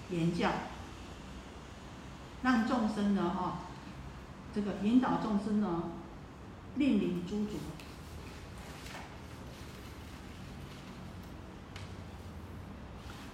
[0.10, 0.50] 言教，
[2.44, 3.60] 让众生呢，哈，
[4.56, 5.84] 这个引导众生呢，
[6.76, 7.60] 令离诸浊。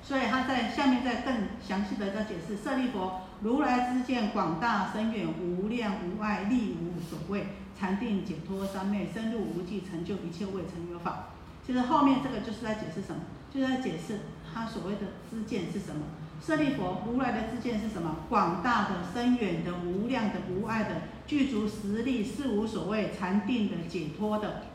[0.07, 1.33] 所以他在下面再更
[1.67, 11.29] 详细的在解释：舍利佛，如来之见广大深远，无量无碍，力无所谓，禅定解脱三昧，深入无际，成就一切未成有法。
[11.65, 13.21] 其实后面这个就是在解释什么？
[13.51, 14.19] 就是在解释
[14.53, 16.03] 他所谓的知见是什么。
[16.39, 18.17] 舍利佛，如来的知见是什么？
[18.29, 24.65] 广大的、深远的、无量的、无碍的，具足实力，是无所谓，禅定的、解脱的，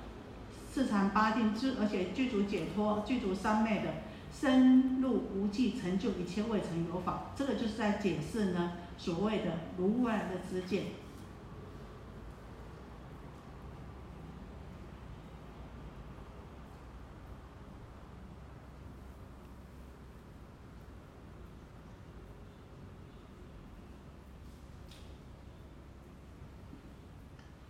[0.73, 4.10] 四禅八定，具而且具足解脱，具足三昧的。
[4.33, 10.85] 深入无际，成就一切未曾有法，这个就是在解释呢，所谓的如来的知见。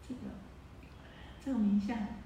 [0.07, 0.21] 这个，
[1.45, 2.20] 这个名相。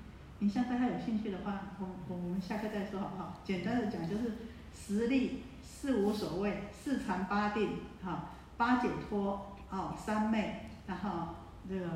[0.45, 3.40] 你像大家有兴趣的话，我我们下课再说好不好？
[3.42, 4.32] 简单的讲就是
[4.76, 8.28] 实力四无所谓，四禅八定，哈，
[8.59, 11.28] 八解脱，哦，三昧，然后
[11.66, 11.86] 这个，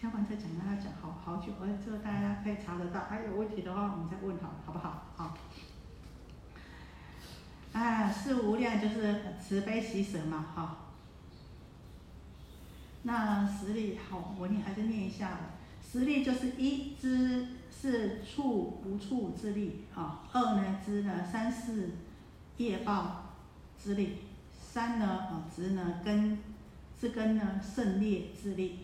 [0.00, 5.06] 要不然再讲，大家讲好好久，而且这个大家可以查得到，还有问题的话我们再问好，好不好？
[5.16, 5.36] 好。
[7.72, 10.76] 啊，四无量就是慈悲喜舍嘛，哈。
[13.02, 15.36] 那实力好，我念还是念一下。
[15.90, 21.90] 实力就是一知是处不处之力啊，二呢知呢三是
[22.58, 23.34] 业报
[23.82, 24.18] 之力，
[24.52, 26.38] 三呢啊知呢根
[27.00, 28.76] 知根呢胜劣之力；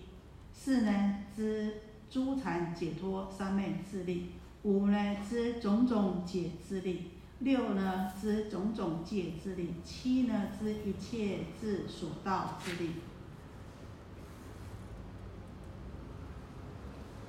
[0.52, 1.74] 四呢知
[2.10, 4.30] 诸禅解脱三昧之力；
[4.64, 12.90] 五呢知种种解之力；六呢知种种戒自利；七呢知一切智所道之力。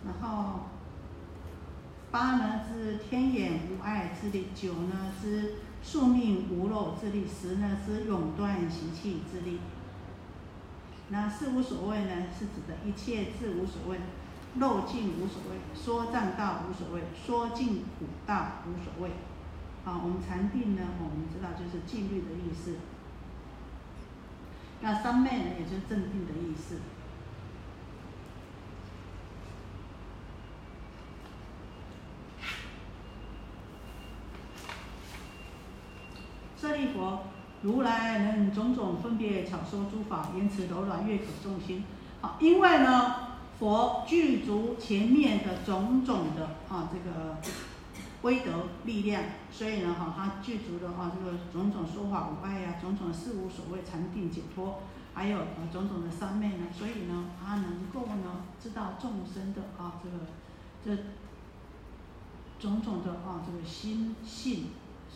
[0.08, 0.62] 然后
[2.10, 9.60] 八呢知天眼无碍之力，九呢知宿命无漏之力，十呢知永断习气之力。
[11.10, 13.98] 那四无所谓呢，是指的一切智无所谓，
[14.56, 19.12] 漏尽无所谓，说正道无所谓，说尽苦道无所谓。
[19.86, 22.76] 好，我们禅定呢，我们知道就是静虑的意思。
[24.82, 26.76] 那三昧呢，也就是镇定的意思。
[36.60, 37.20] 舍利佛，
[37.62, 41.84] 如来能种种分别巧说诸法，言辞柔软，悦可众心。
[42.20, 43.16] 好，因为呢，
[43.60, 47.38] 佛具足前面的种种的啊这个
[48.24, 54.80] 威德力量，所以呢哈，他具足的啊这个种种说法无碍呀，种种事无所谓禅定解脱，
[55.14, 60.18] 还有呃种种的三昧呢，所以呢，他能够呢知道众生的啊这个
[60.84, 61.04] 这
[62.60, 64.70] 种种的啊这个心性。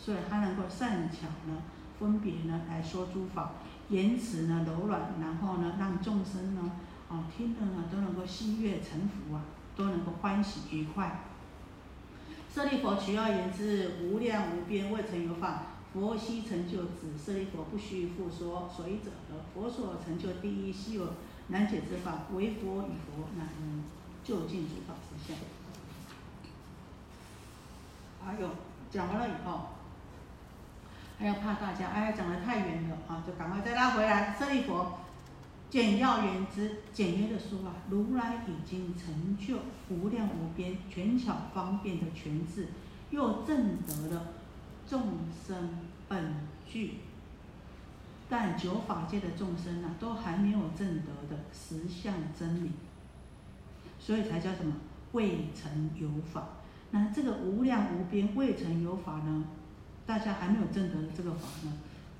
[0.04, 1.62] 所以他能够善巧呢，
[1.96, 3.52] 分别呢来说诸法，
[3.88, 6.72] 言辞呢柔软，然后呢让众生呢，
[7.08, 9.44] 哦听的呢都能够心悦诚服啊，
[9.76, 11.20] 都能够欢喜愉快。
[12.52, 17.16] 舍利佛，取要言之，无量无边未曾有法，佛悉成就之。
[17.16, 18.68] 舍利佛，不须复说。
[18.68, 19.12] 所以者，
[19.54, 21.10] 佛所成就第一稀有
[21.46, 23.84] 难解之法，唯佛与佛乃能
[24.24, 25.36] 究竟诸法实相。
[28.26, 28.48] 还有
[28.90, 29.68] 讲完了以后。
[31.18, 34.34] 还要怕大家，哎，讲的太远了啊，就赶快再拉回来。
[34.36, 34.98] 舍利佛，
[35.70, 39.58] 简要言之，简约的说啊，如来已经成就
[39.88, 42.68] 无量无边、全巧方便的全智，
[43.10, 44.26] 又证得了
[44.88, 45.02] 众
[45.46, 45.70] 生
[46.08, 46.34] 本
[46.66, 46.94] 具，
[48.28, 52.70] 但九法界的众生呢，都还没有证得的实相真理，
[54.00, 54.74] 所以才叫什么
[55.12, 56.48] 未曾有法。
[56.90, 59.44] 那这个无量无边未曾有法呢？
[60.04, 61.72] 大家还没有证得这个法呢，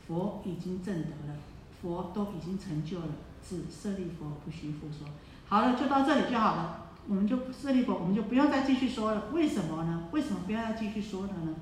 [0.07, 1.37] 佛已经证得了，
[1.81, 3.09] 佛都已经成就了，
[3.47, 5.09] 是舍利佛不须复说。
[5.49, 9.31] 好了，就到这里就好了，我们就舍利佛，我们就不用再继续说了。
[9.33, 10.09] 为什么呢？
[10.13, 11.55] 为什么不要再继续说了呢？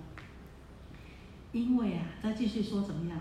[1.53, 3.18] 因为啊，再继续说怎么样？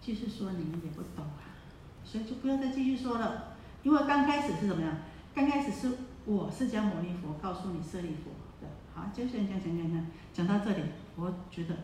[0.00, 1.56] 继续说你们也不懂啊，
[2.04, 3.54] 所以就不要再继续说了。
[3.82, 4.96] 因为刚开始是怎么样？
[5.34, 5.96] 刚开始是
[6.26, 8.30] 我释迦牟尼佛告诉你舍利佛
[8.60, 8.68] 的。
[8.94, 10.82] 好，接下来讲讲讲讲讲到这里，
[11.16, 11.74] 我觉得。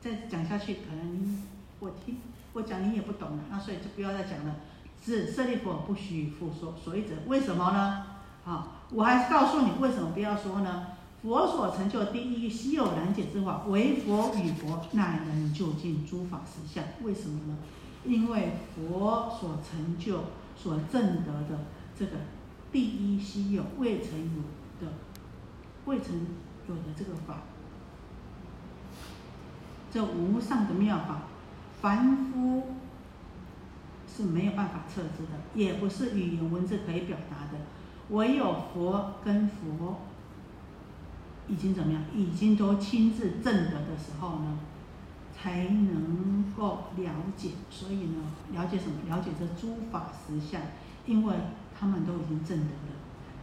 [0.00, 1.42] 再讲下去，可能
[1.80, 2.18] 我听
[2.52, 4.56] 我讲你也不懂了，那所以就不要再讲了。
[5.04, 8.06] 是舍利佛不许复说，所以者为什么呢？
[8.44, 10.88] 啊，我还是告诉你为什么不要说呢？
[11.22, 16.84] 佛所成就第一稀有难解之法，唯佛与佛乃能究竟诸法实相。
[17.02, 17.56] 为什么呢？
[18.04, 20.24] 因为佛所成就、
[20.56, 21.64] 所证得的
[21.98, 22.12] 这个
[22.70, 24.42] 第一稀有、未曾有
[24.80, 24.92] 的、
[25.86, 26.14] 未曾
[26.68, 27.42] 有的这个法。
[29.90, 31.22] 这无上的妙法，
[31.80, 32.74] 凡夫
[34.06, 37.58] 是没有办法测知的，也不是语言文字可以表达的。
[38.10, 40.00] 唯有佛跟佛
[41.46, 42.02] 已经怎么样？
[42.14, 44.58] 已经都亲自证得的时候呢，
[45.34, 47.52] 才能够了解。
[47.70, 48.22] 所以呢，
[48.52, 48.96] 了解什么？
[49.08, 50.60] 了解这诸法实相，
[51.06, 51.34] 因为
[51.78, 52.96] 他们都已经证得了。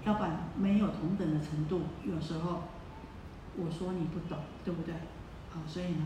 [0.03, 2.63] 要不然没有同等的程度，有时候
[3.55, 4.93] 我说你不懂，对不对？
[5.51, 6.05] 好，所以呢。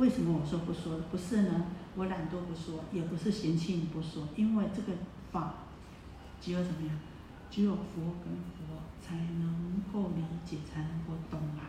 [0.00, 0.98] 为什么我说不说？
[1.10, 4.92] 不是呢，我懒惰不说，也不是嫌弃你不说，因为这个
[5.30, 5.54] 法
[6.40, 6.96] 只有怎么样？
[7.50, 11.68] 只有佛跟佛才能够理解，才能够懂啊。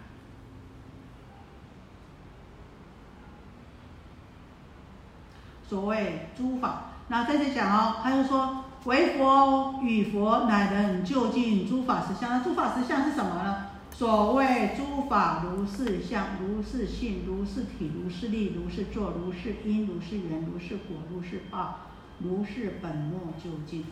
[5.68, 12.30] 所谓诸法，那在这讲哦，他就说为佛与佛乃能究竟诸法实相。
[12.30, 13.71] 那诸法实相是什么呢？
[14.02, 21.82] 所谓诸法如是相，如是性，如是体，如是力，如是作，如是因，如是缘，如是果，如是报，
[22.18, 23.86] 如是本末究竟。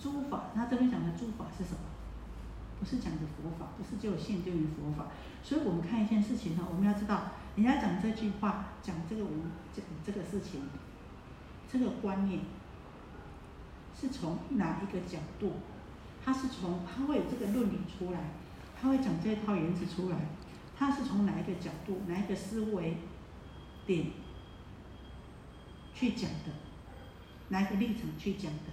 [0.00, 1.78] 诸法，那这边讲的诸法是什么？
[2.80, 5.12] 不是讲的佛法，不是只有限定于佛法。
[5.44, 7.30] 所以我们看一件事情呢，我们要知道。
[7.56, 9.32] 人家讲这句话，讲这个文，
[9.72, 10.60] 讲这个事情，
[11.70, 12.40] 这个观念
[13.98, 15.52] 是从哪一个角度？
[16.24, 18.18] 他是从他会有这个论理出来，
[18.80, 20.16] 他会讲这套原则出来，
[20.76, 22.96] 他是从哪一个角度、哪一个思维
[23.86, 24.06] 点
[25.94, 26.50] 去讲的，
[27.50, 28.72] 哪一个历程去讲的？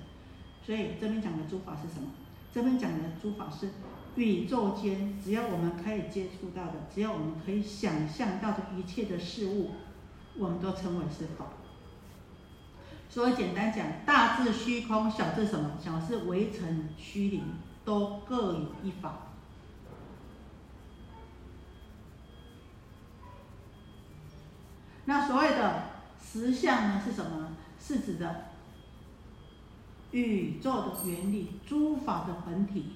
[0.66, 2.10] 所以这边讲的诸法是什么？
[2.54, 3.70] 这边讲的诸法是
[4.16, 9.72] 宇宙间只要我们可以接触到的，只要我们可以想象到的一切的事物，
[10.38, 11.46] 我们都称为是法。
[13.10, 15.72] 所以简单讲，大至虚空，小至什么？
[15.84, 17.44] 小是围城虚灵，
[17.84, 19.28] 都各有一法。
[25.06, 25.84] 那所谓的
[26.22, 27.50] 实相呢，是什么？
[27.80, 28.46] 是指的
[30.12, 32.94] 宇宙的原理，诸法的本体。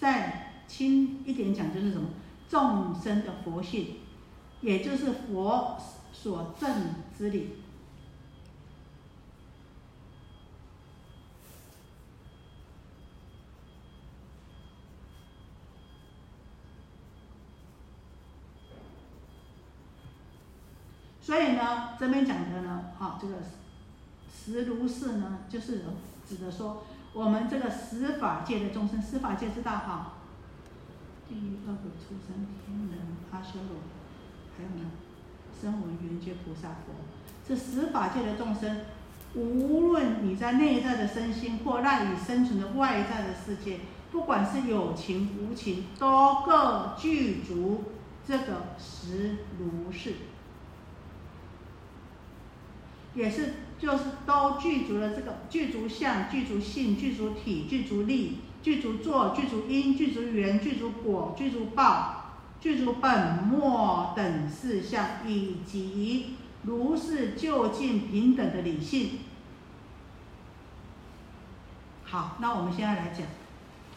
[0.00, 2.08] 再轻一点讲，就是什么？
[2.48, 3.98] 众生的佛性，
[4.60, 5.78] 也就是佛
[6.12, 7.50] 所证之理。
[21.20, 23.34] 所以呢，这边讲的呢，哈，这个
[24.34, 25.84] 十如是呢，就是
[26.28, 26.82] 指的说，
[27.12, 30.12] 我们这个十法界的众生，十法界知道哈，
[31.28, 33.80] 地狱、恶鬼、畜生、天人、阿修罗，
[34.56, 34.90] 还有呢，
[35.60, 36.94] 声闻、缘觉、菩萨、佛，
[37.46, 38.82] 这十法界的众生，
[39.34, 43.80] 无论你在内在的身心，或赖以生存的外在的世界，
[44.12, 47.84] 不管是有情无情，都各具足
[48.24, 50.14] 这个十如是。
[53.12, 69.20] 也是，就是都具足了这个具足相、具足性、具足体、具足力、具足作、具足因、具足缘、具足果、具足报、具足本末等四项，以及如是就近平等的理性。
[72.04, 73.26] 好，那我们现在来讲，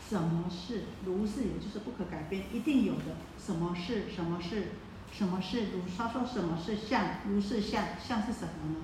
[0.07, 1.41] 什么是如是？
[1.43, 3.17] 也就是不可改变、一定有的。
[3.37, 4.03] 什么是？
[4.09, 4.67] 什么是？
[5.11, 5.81] 什么是如？
[5.97, 7.03] 他说什么是相？
[7.27, 8.77] 如是相，相是什么呢？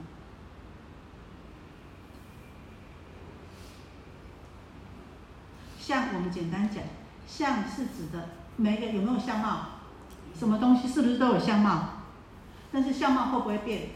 [5.90, 6.84] 相，我们简单讲，
[7.28, 9.80] 相是指的每个有没有相貌，
[10.38, 12.04] 什么东西是不是都有相貌？
[12.72, 13.90] 但是相貌会不会变？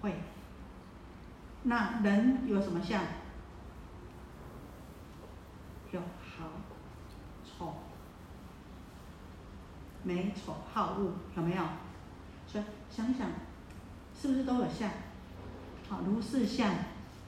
[0.00, 0.14] 会。
[1.64, 3.02] 那人有什么相？
[5.90, 6.44] 有好、
[7.44, 7.74] 丑、
[10.04, 11.64] 美丑好恶，有没有？
[12.46, 13.26] 所以想想，
[14.16, 14.88] 是不是都有相？
[15.88, 16.72] 好，如是相，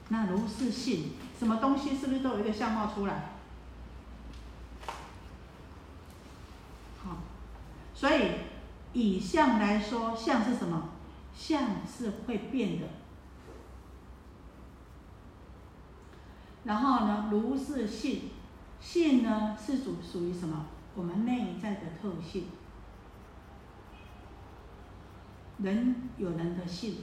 [0.07, 1.11] 那如是性。
[1.41, 3.31] 什么东西是不是都有一个相貌出来？
[7.03, 7.17] 好，
[7.95, 8.33] 所以
[8.93, 10.89] 以相来说，相是什么？
[11.35, 12.85] 相是会变的。
[16.63, 18.29] 然后呢，如是性，
[18.79, 20.67] 性呢是属属于什么？
[20.93, 22.49] 我们内在的特性。
[25.57, 26.97] 人有人的性。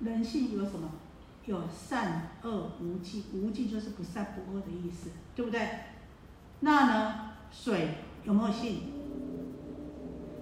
[0.00, 0.90] 人性有什么？
[1.46, 5.66] 有善恶无忌，无忌就是不善不恶的意思，对不对？
[6.60, 7.88] 那呢，水
[8.22, 8.82] 有没有性？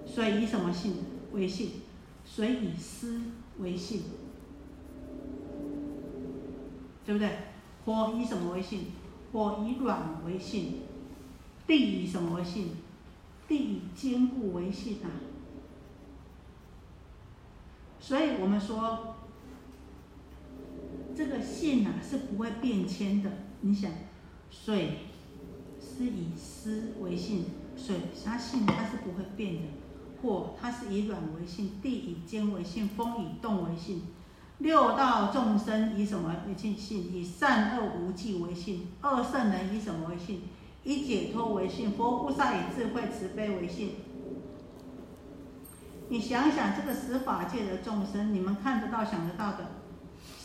[0.05, 0.95] 水以什么性
[1.31, 1.71] 为性？
[2.25, 3.21] 水以湿
[3.59, 4.01] 为性，
[7.05, 7.29] 对不对？
[7.85, 8.87] 火以什么为性？
[9.31, 10.81] 火以软为性。
[11.65, 12.71] 地以什么为性？
[13.47, 15.07] 地以坚固为性啊。
[18.01, 19.13] 所以我们说。
[21.17, 23.31] 这个性啊是不会变迁的。
[23.61, 23.89] 你想，
[24.51, 24.99] 水
[25.81, 27.45] 是以湿为性，
[27.75, 29.61] 水它性它是不会变的。
[30.21, 34.03] 火它是以软为性，地以坚为性，风以动为性。
[34.59, 36.75] 六道众生以什么为性？
[37.11, 38.89] 以善恶无忌为性。
[39.01, 40.41] 二圣人以什么为性？
[40.83, 41.93] 以解脱为性。
[41.93, 43.89] 佛菩萨以智慧慈悲为性。
[46.09, 49.76] 你想想，这个十法界的众生，你们看得到、想得到的。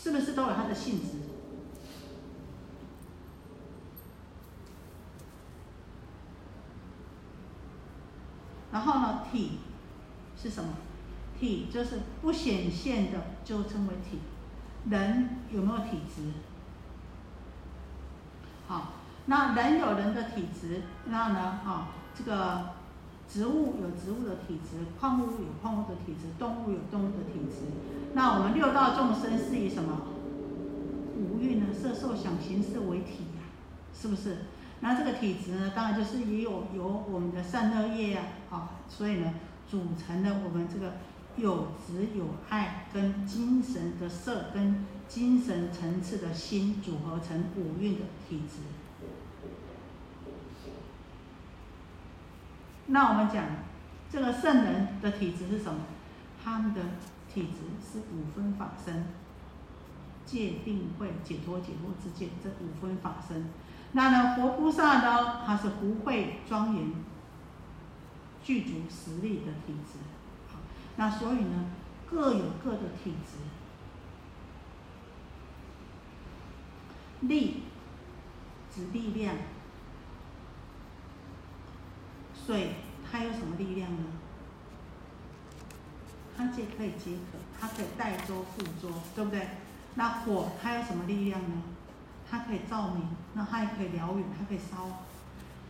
[0.03, 1.17] 是不是都有它的性质？
[8.73, 9.59] 然后呢，体
[10.35, 10.73] 是什么？
[11.39, 14.19] 体就是不显现的，就称为体。
[14.89, 16.33] 人有没有体质？
[18.67, 18.95] 好，
[19.27, 21.39] 那人有人的体质，那呢？
[21.39, 22.71] 啊，这个
[23.33, 27.65] 植物有植物的体质，矿物有矿物的体质，动物有动物的体质。
[28.13, 30.03] 那我们六道众生是以什么
[31.17, 31.65] 五蕴呢？
[31.73, 33.41] 色受想行识为体呀，
[33.99, 34.37] 是不是？
[34.81, 38.21] 那这个体质呢，当然就是也有由我们的善恶业呀，
[38.51, 39.33] 啊，所以呢，
[39.67, 40.93] 组成了我们这个
[41.35, 48.59] 有执有爱跟精神的色跟精神层次的心组合成五蕴的体质。
[52.87, 53.45] 那我们讲
[54.11, 55.81] 这个圣人的体质是什么？
[56.43, 56.81] 他们的
[57.33, 59.05] 体质是五分法身，
[60.25, 63.49] 界定会解脱解脱之戒，这五分法身。
[63.93, 66.91] 那呢，佛菩萨呢，他是不会庄严、
[68.43, 69.99] 具足实力的体质。
[70.97, 71.65] 那所以呢，
[72.09, 73.37] 各有各的体质。
[77.21, 77.63] 力
[78.69, 79.33] 指力量，
[82.45, 82.75] 水
[83.09, 84.03] 它有什么力量呢？
[86.35, 89.47] 它既可以解渴，它可以带舟覆舟，对不对？
[89.95, 91.61] 那火它有什么力量呢？
[92.29, 95.03] 它可以照明，那它也可以燎原，它可以烧。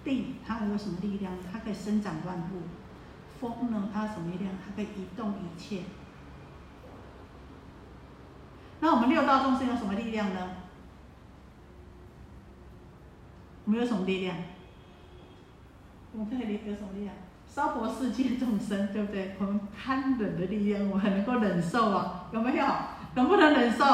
[0.05, 1.33] 地它有什么力量？
[1.51, 2.63] 它可以生长万物。
[3.39, 3.89] 风呢？
[3.93, 4.53] 它有什么力量？
[4.65, 5.83] 它可以移动一切。
[8.79, 10.49] 那我们六道众生有什么力量呢？
[13.65, 14.37] 我们有什么力量？
[16.13, 17.15] 我们可以有什么力量？
[17.47, 19.35] 娑婆世界众生，对不对？
[19.39, 22.65] 我们贪忍的力量，我很能够忍受啊，有没有？
[23.15, 23.85] 能不能忍受？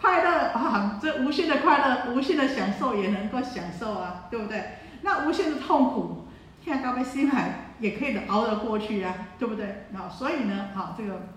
[0.00, 4.76] 快乐啊，这无限的快乐， 无限的享受也能够享受啊，对不对？
[5.02, 6.26] 那无限的痛苦，
[6.64, 9.86] 现在高被心海也可以熬得过去啊，对不对？
[9.94, 11.28] 啊，所以呢，好这个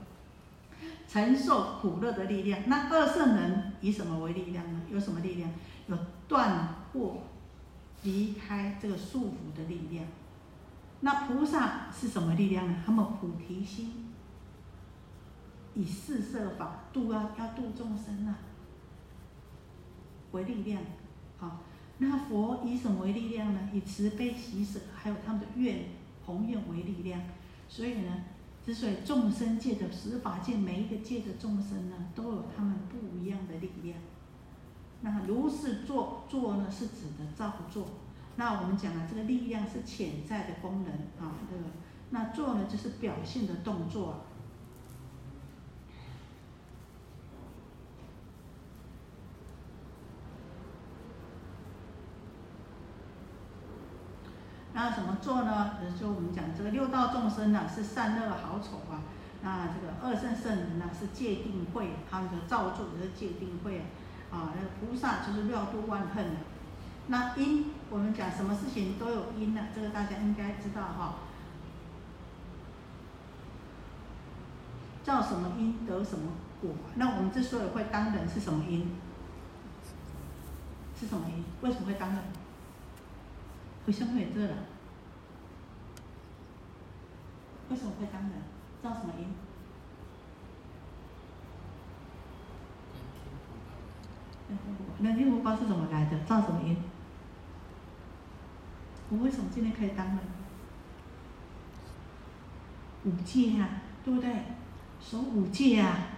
[1.07, 4.81] 承受苦乐的力量，那二圣人以什么为力量呢？
[4.91, 5.49] 有什么力量？
[5.87, 7.17] 有断惑。
[8.03, 10.05] 离开这个束缚的力量，
[11.01, 12.75] 那菩萨是什么力量呢？
[12.85, 14.07] 他们菩提心，
[15.75, 18.39] 以四摄法度啊要度众生啊，
[20.31, 20.81] 为力量。
[21.37, 21.59] 好，
[21.97, 23.69] 那佛以什么为力量呢？
[23.73, 25.85] 以慈悲喜舍，还有他们的愿
[26.25, 27.21] 宏愿为力量。
[27.67, 28.23] 所以呢，
[28.65, 33.97] 之所以众生界的十法界每一个界的众生呢，都有他们不一样的力量。
[35.01, 37.87] 那如是做做呢，是指的造作。
[38.35, 40.91] 那我们讲了，这个力量是潜在的功能
[41.25, 41.63] 啊，这个
[42.09, 44.21] 那做呢，就是表现的动作。
[54.73, 55.75] 那怎么做呢？
[55.99, 59.03] 就我们讲这个六道众生呢，是善恶好丑啊。
[59.41, 63.85] 那这个二圣圣人呢，是界定慧，他们的造作也是界定慧啊。
[64.31, 66.35] 啊，那菩萨就是妙度万恨的。
[67.07, 69.67] 那因我们讲什么事情都有因呢？
[69.73, 71.15] 这个大家应该知道哈。
[75.03, 76.71] 造什么因得什么果？
[76.95, 78.91] 那我们之所以会当人是什么因？
[80.99, 81.43] 是什么因？
[81.61, 82.23] 为什么会当人？
[83.87, 84.55] 为什么会这了？
[87.69, 88.31] 为什么会当人？
[88.83, 89.33] 造什么因？
[94.99, 96.19] 那因福报是怎么来的？
[96.25, 96.75] 造什么因？
[99.09, 100.19] 我为什么今天可以当呢？
[103.05, 104.29] 五戒啊，对不对？
[105.01, 106.09] 守五戒啊，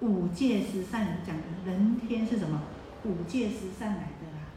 [0.00, 2.62] 五戒十善讲的人天是什么？
[3.04, 4.50] 五戒十善来的啦，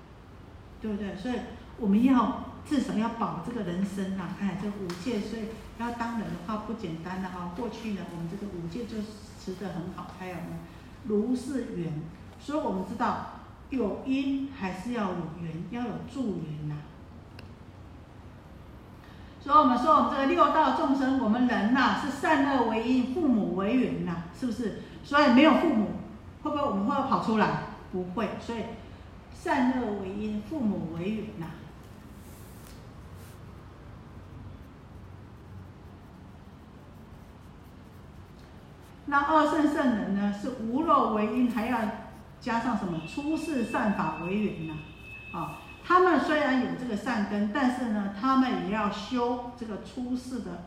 [0.81, 1.15] 对不对？
[1.15, 1.35] 所以
[1.77, 5.43] 我们要至少要保这个人生呐，哎，这五戒，所以
[5.77, 7.53] 要当人的话不简单的哈。
[7.55, 8.97] 过去呢，我们这个五戒就
[9.39, 10.57] 持得很好，还有呢，
[11.05, 11.93] 如是缘。
[12.43, 13.27] 所以我们知道
[13.69, 16.75] 有因还是要有缘，要有助缘呐。
[19.39, 24.81] 所以我们说我们这个六道众生，我们人呐是善恶为因，父母为缘呐，是不是？
[25.03, 25.91] 所以没有父母，
[26.43, 27.47] 会不会我们会不会跑出来？
[27.91, 28.27] 不会。
[28.39, 28.63] 所以
[29.33, 31.45] 善恶为因，父母为缘呐。
[39.05, 41.79] 那二圣圣人呢，是无漏为因，还要。
[42.41, 44.73] 加上什么出世善法为缘呐？
[45.31, 50.65] 啊，他们虽然有这个善根，但是呢，他们也要修这个出世的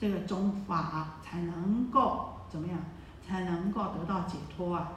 [0.00, 2.78] 这个宗法，才能够怎么样？
[3.24, 4.92] 才能够得到解脱啊！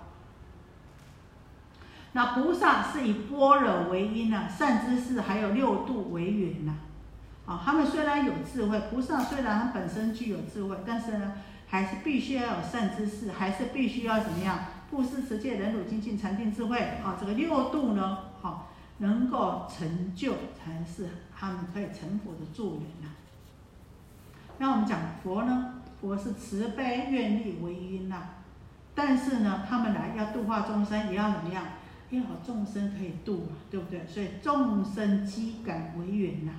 [2.13, 6.73] 那菩萨是以般若为因呢，善知识还有六度为缘呐。
[7.45, 11.33] 啊，他们虽然有智慧，菩萨虽然本身具有智慧，但是呢，
[11.67, 14.57] 还是必须要有善知识，还是必须要怎么样？
[14.95, 18.69] 布施、持戒、忍辱、精进、禅定、智慧，啊，这个六度呢，好，
[18.99, 23.09] 能够成就，才是他们可以成佛的助缘呐。
[24.57, 28.21] 那我们讲佛呢，佛是慈悲愿力为因呐，
[28.95, 31.65] 但是呢，他们来要度化众生，也要怎么样？
[32.11, 34.07] 要众生可以度嘛，对不对？
[34.07, 36.53] 所以众生积感为缘呐。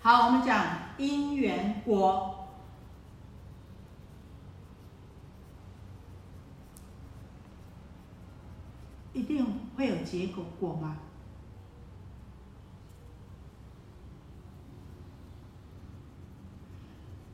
[0.00, 0.64] 好，我们讲
[0.98, 2.37] 因缘果。
[9.18, 9.44] 一定
[9.76, 10.96] 会有结果果吗？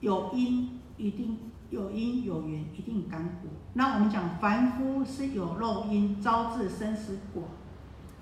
[0.00, 3.50] 有因一定有因有缘一定感果。
[3.74, 7.42] 那我们讲凡夫是有肉因招致生死果，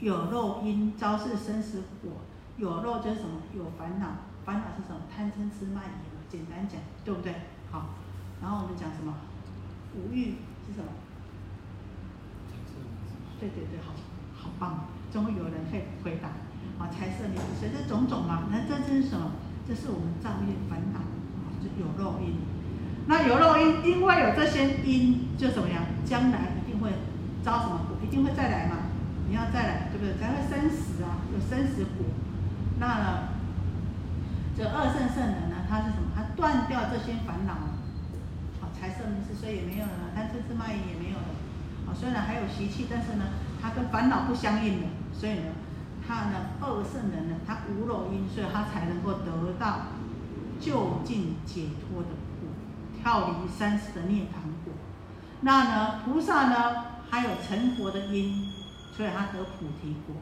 [0.01, 2.11] 有肉因招致生死果，
[2.57, 3.43] 有肉就是什么？
[3.55, 4.09] 有烦恼，
[4.45, 5.03] 烦恼是什么？
[5.09, 7.33] 贪嗔痴慢疑，简单讲，对不对？
[7.71, 7.91] 好，
[8.41, 9.15] 然后我们讲什么？
[9.95, 10.35] 无欲
[10.67, 10.91] 是什么？
[13.43, 13.91] 对对对，好，
[14.39, 16.31] 好棒，终于有人可以回答。
[16.79, 19.35] 啊，财色名食，所以这种种嘛，那这这是什么？
[19.67, 21.03] 这是我们造业烦恼，
[21.59, 22.39] 就有漏因。
[23.07, 25.83] 那有漏因，因为有这些因，就怎么样？
[26.07, 26.91] 将来一定会
[27.43, 27.99] 招什么果？
[27.99, 28.95] 一定会再来嘛？
[29.29, 30.15] 你要再来，对不对？
[30.23, 32.07] 才会生死啊，有生死果。
[32.79, 33.27] 那，
[34.57, 36.15] 这二圣圣人呢，他是什么？
[36.15, 37.55] 他断掉这些烦恼。
[38.63, 41.31] 好财色名食，所以也没有了，贪嗔痴慢疑也没有了。
[41.95, 43.25] 虽然还有习气，但是呢，
[43.61, 45.53] 它跟烦恼不相应的，所以呢，
[46.07, 49.87] 他呢，二圣人呢，他无漏因，所以他才能够得到
[50.61, 52.09] 就近解脱的
[52.41, 52.49] 果，
[53.01, 54.73] 跳离三世的涅槃果。
[55.43, 58.49] 那呢，菩萨呢，还有成佛的因，
[58.97, 60.17] 所以他得菩提果。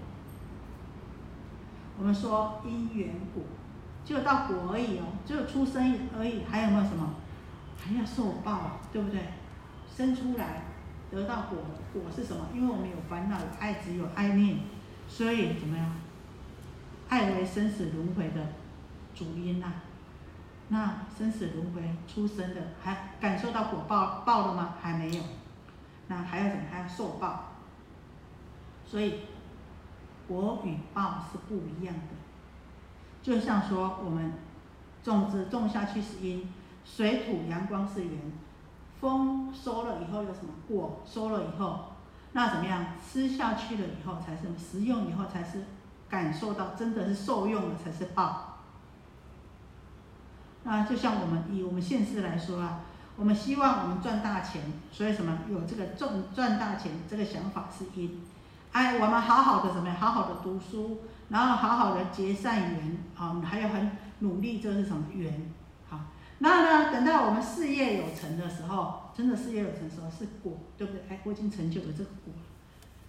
[1.98, 3.42] 我们说因缘果，
[4.04, 7.14] 就到果而已哦，只有出生而已，还有没有什么？
[7.82, 9.20] 还要受报，对不对？
[9.94, 10.62] 生出来
[11.11, 11.58] 得到果，
[11.92, 12.46] 果是什么？
[12.54, 14.61] 因为我们有烦恼、有爱执、有爱念，
[15.08, 15.92] 所以怎么样？
[17.08, 18.46] 爱为生死轮回的
[19.14, 19.72] 主因呐。
[20.68, 24.74] 那生死轮回出生的，还感受到果报报了吗？
[24.80, 25.22] 还没有。
[26.06, 26.62] 那还要怎么？
[26.70, 27.54] 还要受报。
[28.86, 29.20] 所以
[30.28, 32.00] 果与报是不一样的。
[33.22, 34.32] 就像说我们
[35.02, 36.48] 种子种下去是因。
[36.82, 38.12] 水土阳光是缘，
[39.01, 41.01] 风收了以后有什么果？
[41.07, 41.92] 收了以后，
[42.32, 42.86] 那怎么样？
[43.01, 45.64] 吃下去了以后才是食用，以后才是
[46.09, 48.59] 感受到真的是受用了才是报。
[50.62, 52.80] 那就像我们以我们现实来说啊，
[53.16, 58.20] 我们希望我们赚大钱，所以什么有这个赚赚大钱这个想法是因。
[58.72, 59.96] 哎，我们好好的怎么样？
[59.96, 65.51] 好好的读书，然后好好的结善缘，啊，还有很努力，这是什么缘？
[66.43, 66.91] 那呢？
[66.93, 71.03] 等到我们事业有成的时候，真的事业有成的时候是果，对不对？
[71.11, 72.32] 哎，我已经成就了这个果。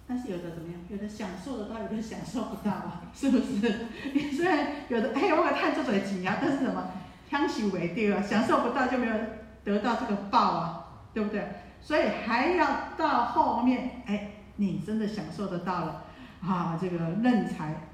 [0.06, 0.82] 但是有的怎么样？
[0.90, 3.88] 有的享受得到，有的享受不到啊， 是不是？
[4.14, 6.92] 你虽然有的哎，我给探这嘴紧啊，但是什么？
[7.30, 9.16] 相许为定啊，享受不到就没有
[9.64, 11.48] 得到这个报啊，对不对？
[11.80, 16.04] 所以还要到后面，哎，你真的享受得到了
[16.44, 17.88] 啊，这个任财、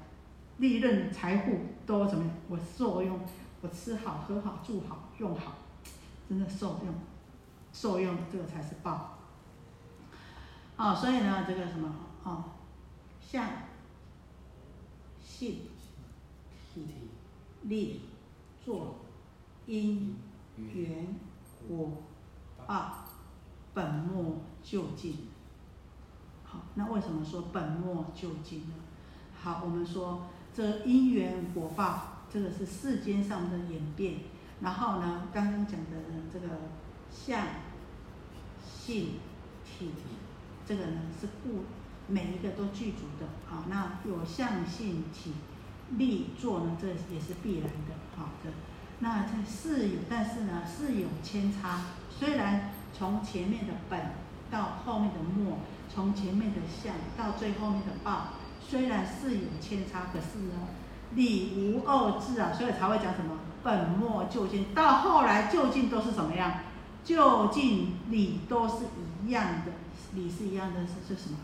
[0.56, 2.34] 利润、财富都怎么样？
[2.48, 3.20] 我受用。
[3.60, 5.54] 我吃好、喝好、住好、用好，
[6.28, 6.94] 真的受用，
[7.72, 9.18] 受用这个才是报。
[10.76, 11.92] 哦，所以呢，这个什么
[12.22, 12.44] 哦，
[13.20, 13.44] 相、
[15.20, 15.62] 信、
[16.72, 16.86] 体、
[17.62, 18.02] 力、
[18.64, 19.00] 作、
[19.66, 20.16] 因、
[20.56, 21.16] 缘、
[21.66, 22.04] 果、
[22.64, 23.06] 报，
[23.74, 25.26] 本末就近。
[26.44, 28.74] 好，那为什么说本末就近呢？
[29.36, 30.22] 好，我们说
[30.54, 32.17] 这因缘果报。
[32.30, 34.16] 这个是世间上的演变，
[34.60, 36.46] 然后呢，刚刚讲的呢这个
[37.10, 37.42] 相、
[38.62, 39.12] 性、
[39.64, 39.90] 体，
[40.66, 41.64] 这个呢是不
[42.06, 43.64] 每一个都具足的啊。
[43.70, 45.32] 那有相、性、体、
[45.96, 48.50] 力、作呢，这也是必然的，好的。
[49.00, 51.86] 那这是有，但是呢是有偏差。
[52.10, 53.98] 虽然从前面的本
[54.50, 60.68] 到后面的末，从前面的相到最后面的报，虽然是有偏差，可是呢。
[61.14, 66.60] 理无二致啊，所以才会讲什么本末究竟，到后来究竟都是什么样？
[67.04, 68.84] 究竟理都是
[69.24, 69.72] 一样的，
[70.14, 71.38] 理是一样的，是是什么？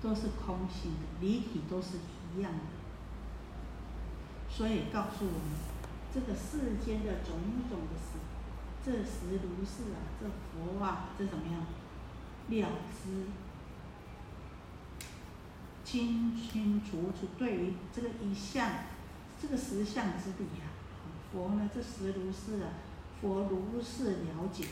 [0.00, 1.98] 都是空性的，离体都是
[2.36, 2.58] 一样的。
[4.48, 5.58] 所以告诉我们，
[6.12, 7.34] 这个世间的种
[7.68, 8.18] 种的事，
[8.84, 11.66] 这时如是啊，这佛啊，这怎么样了
[12.92, 13.26] 知？
[15.84, 18.70] 清清楚楚，对于这个一相，
[19.40, 20.70] 这个实相之理啊，
[21.32, 22.70] 佛呢这实如是啊，
[23.20, 24.66] 佛如是了解，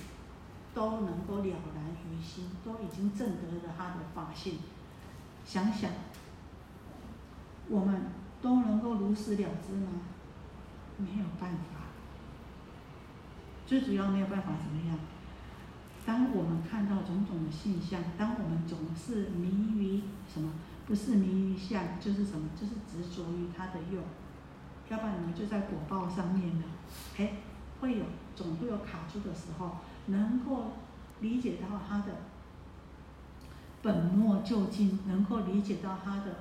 [0.73, 4.59] 都能够了然于心，都已经证得了他的法性。
[5.45, 5.91] 想想，
[7.69, 8.03] 我们
[8.41, 9.89] 都能够如实了知吗？
[10.97, 11.81] 没有办法。
[13.67, 14.99] 最主要没有办法怎么样？
[16.07, 19.49] 当我们看到种种的现象，当我们总是迷
[19.79, 20.03] 于
[20.33, 20.53] 什么？
[20.91, 22.49] 不是迷于相，就是什么？
[22.61, 24.03] 就是执着于它的用，
[24.89, 26.65] 要不然呢，就在果报上面呢，
[27.17, 27.35] 哎，
[27.81, 29.77] 会有总会有卡住的时候，
[30.07, 30.73] 能够
[31.21, 32.07] 理解到它的
[33.81, 36.35] 本末究竟，能够理解到他的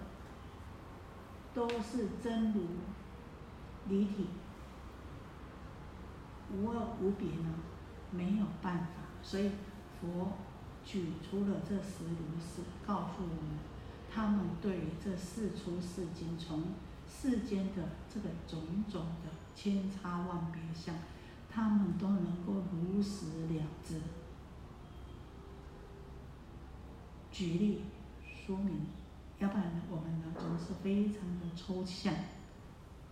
[1.54, 2.62] 都是真如
[3.88, 4.30] 离体，
[6.52, 7.54] 无二无别呢，
[8.10, 8.88] 没有办法。
[9.22, 9.52] 所以
[10.02, 10.32] 佛
[10.84, 13.60] 举出了这十如是，告诉我们，
[14.12, 16.64] 他们对于这四出世间从
[17.08, 20.96] 世间的这个种种的千差万别相，
[21.50, 24.02] 他们都能够如实了知。
[27.32, 27.82] 举例
[28.24, 28.88] 说明，
[29.38, 32.14] 要不然呢，我们呢总是非常的抽象。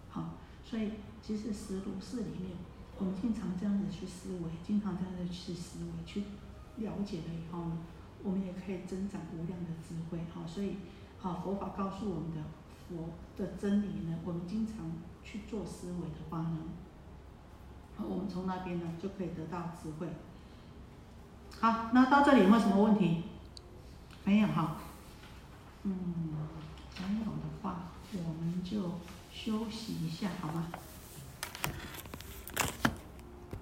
[0.10, 0.32] 好，
[0.66, 0.92] 所以
[1.22, 2.52] 其实十如是里面，
[2.98, 6.24] 我们经常这样子去思维，经常这样子去思维，去
[6.78, 7.78] 了解了以后呢，
[8.24, 10.20] 我们也可以增长无量的智慧。
[10.34, 10.78] 好，所以
[11.20, 12.44] 好佛法告诉我们的
[12.88, 14.92] 佛的真理呢，我们经常
[15.24, 16.58] 去做思维的话呢，
[18.00, 20.08] 我们从那边呢就可以得到智慧。
[21.60, 23.24] 好，那到这里有没有什么问题？
[24.24, 24.78] 没有哈，
[25.84, 25.96] 嗯，
[27.00, 28.92] 没有的话，我们就
[29.32, 30.68] 休息一下，好吗？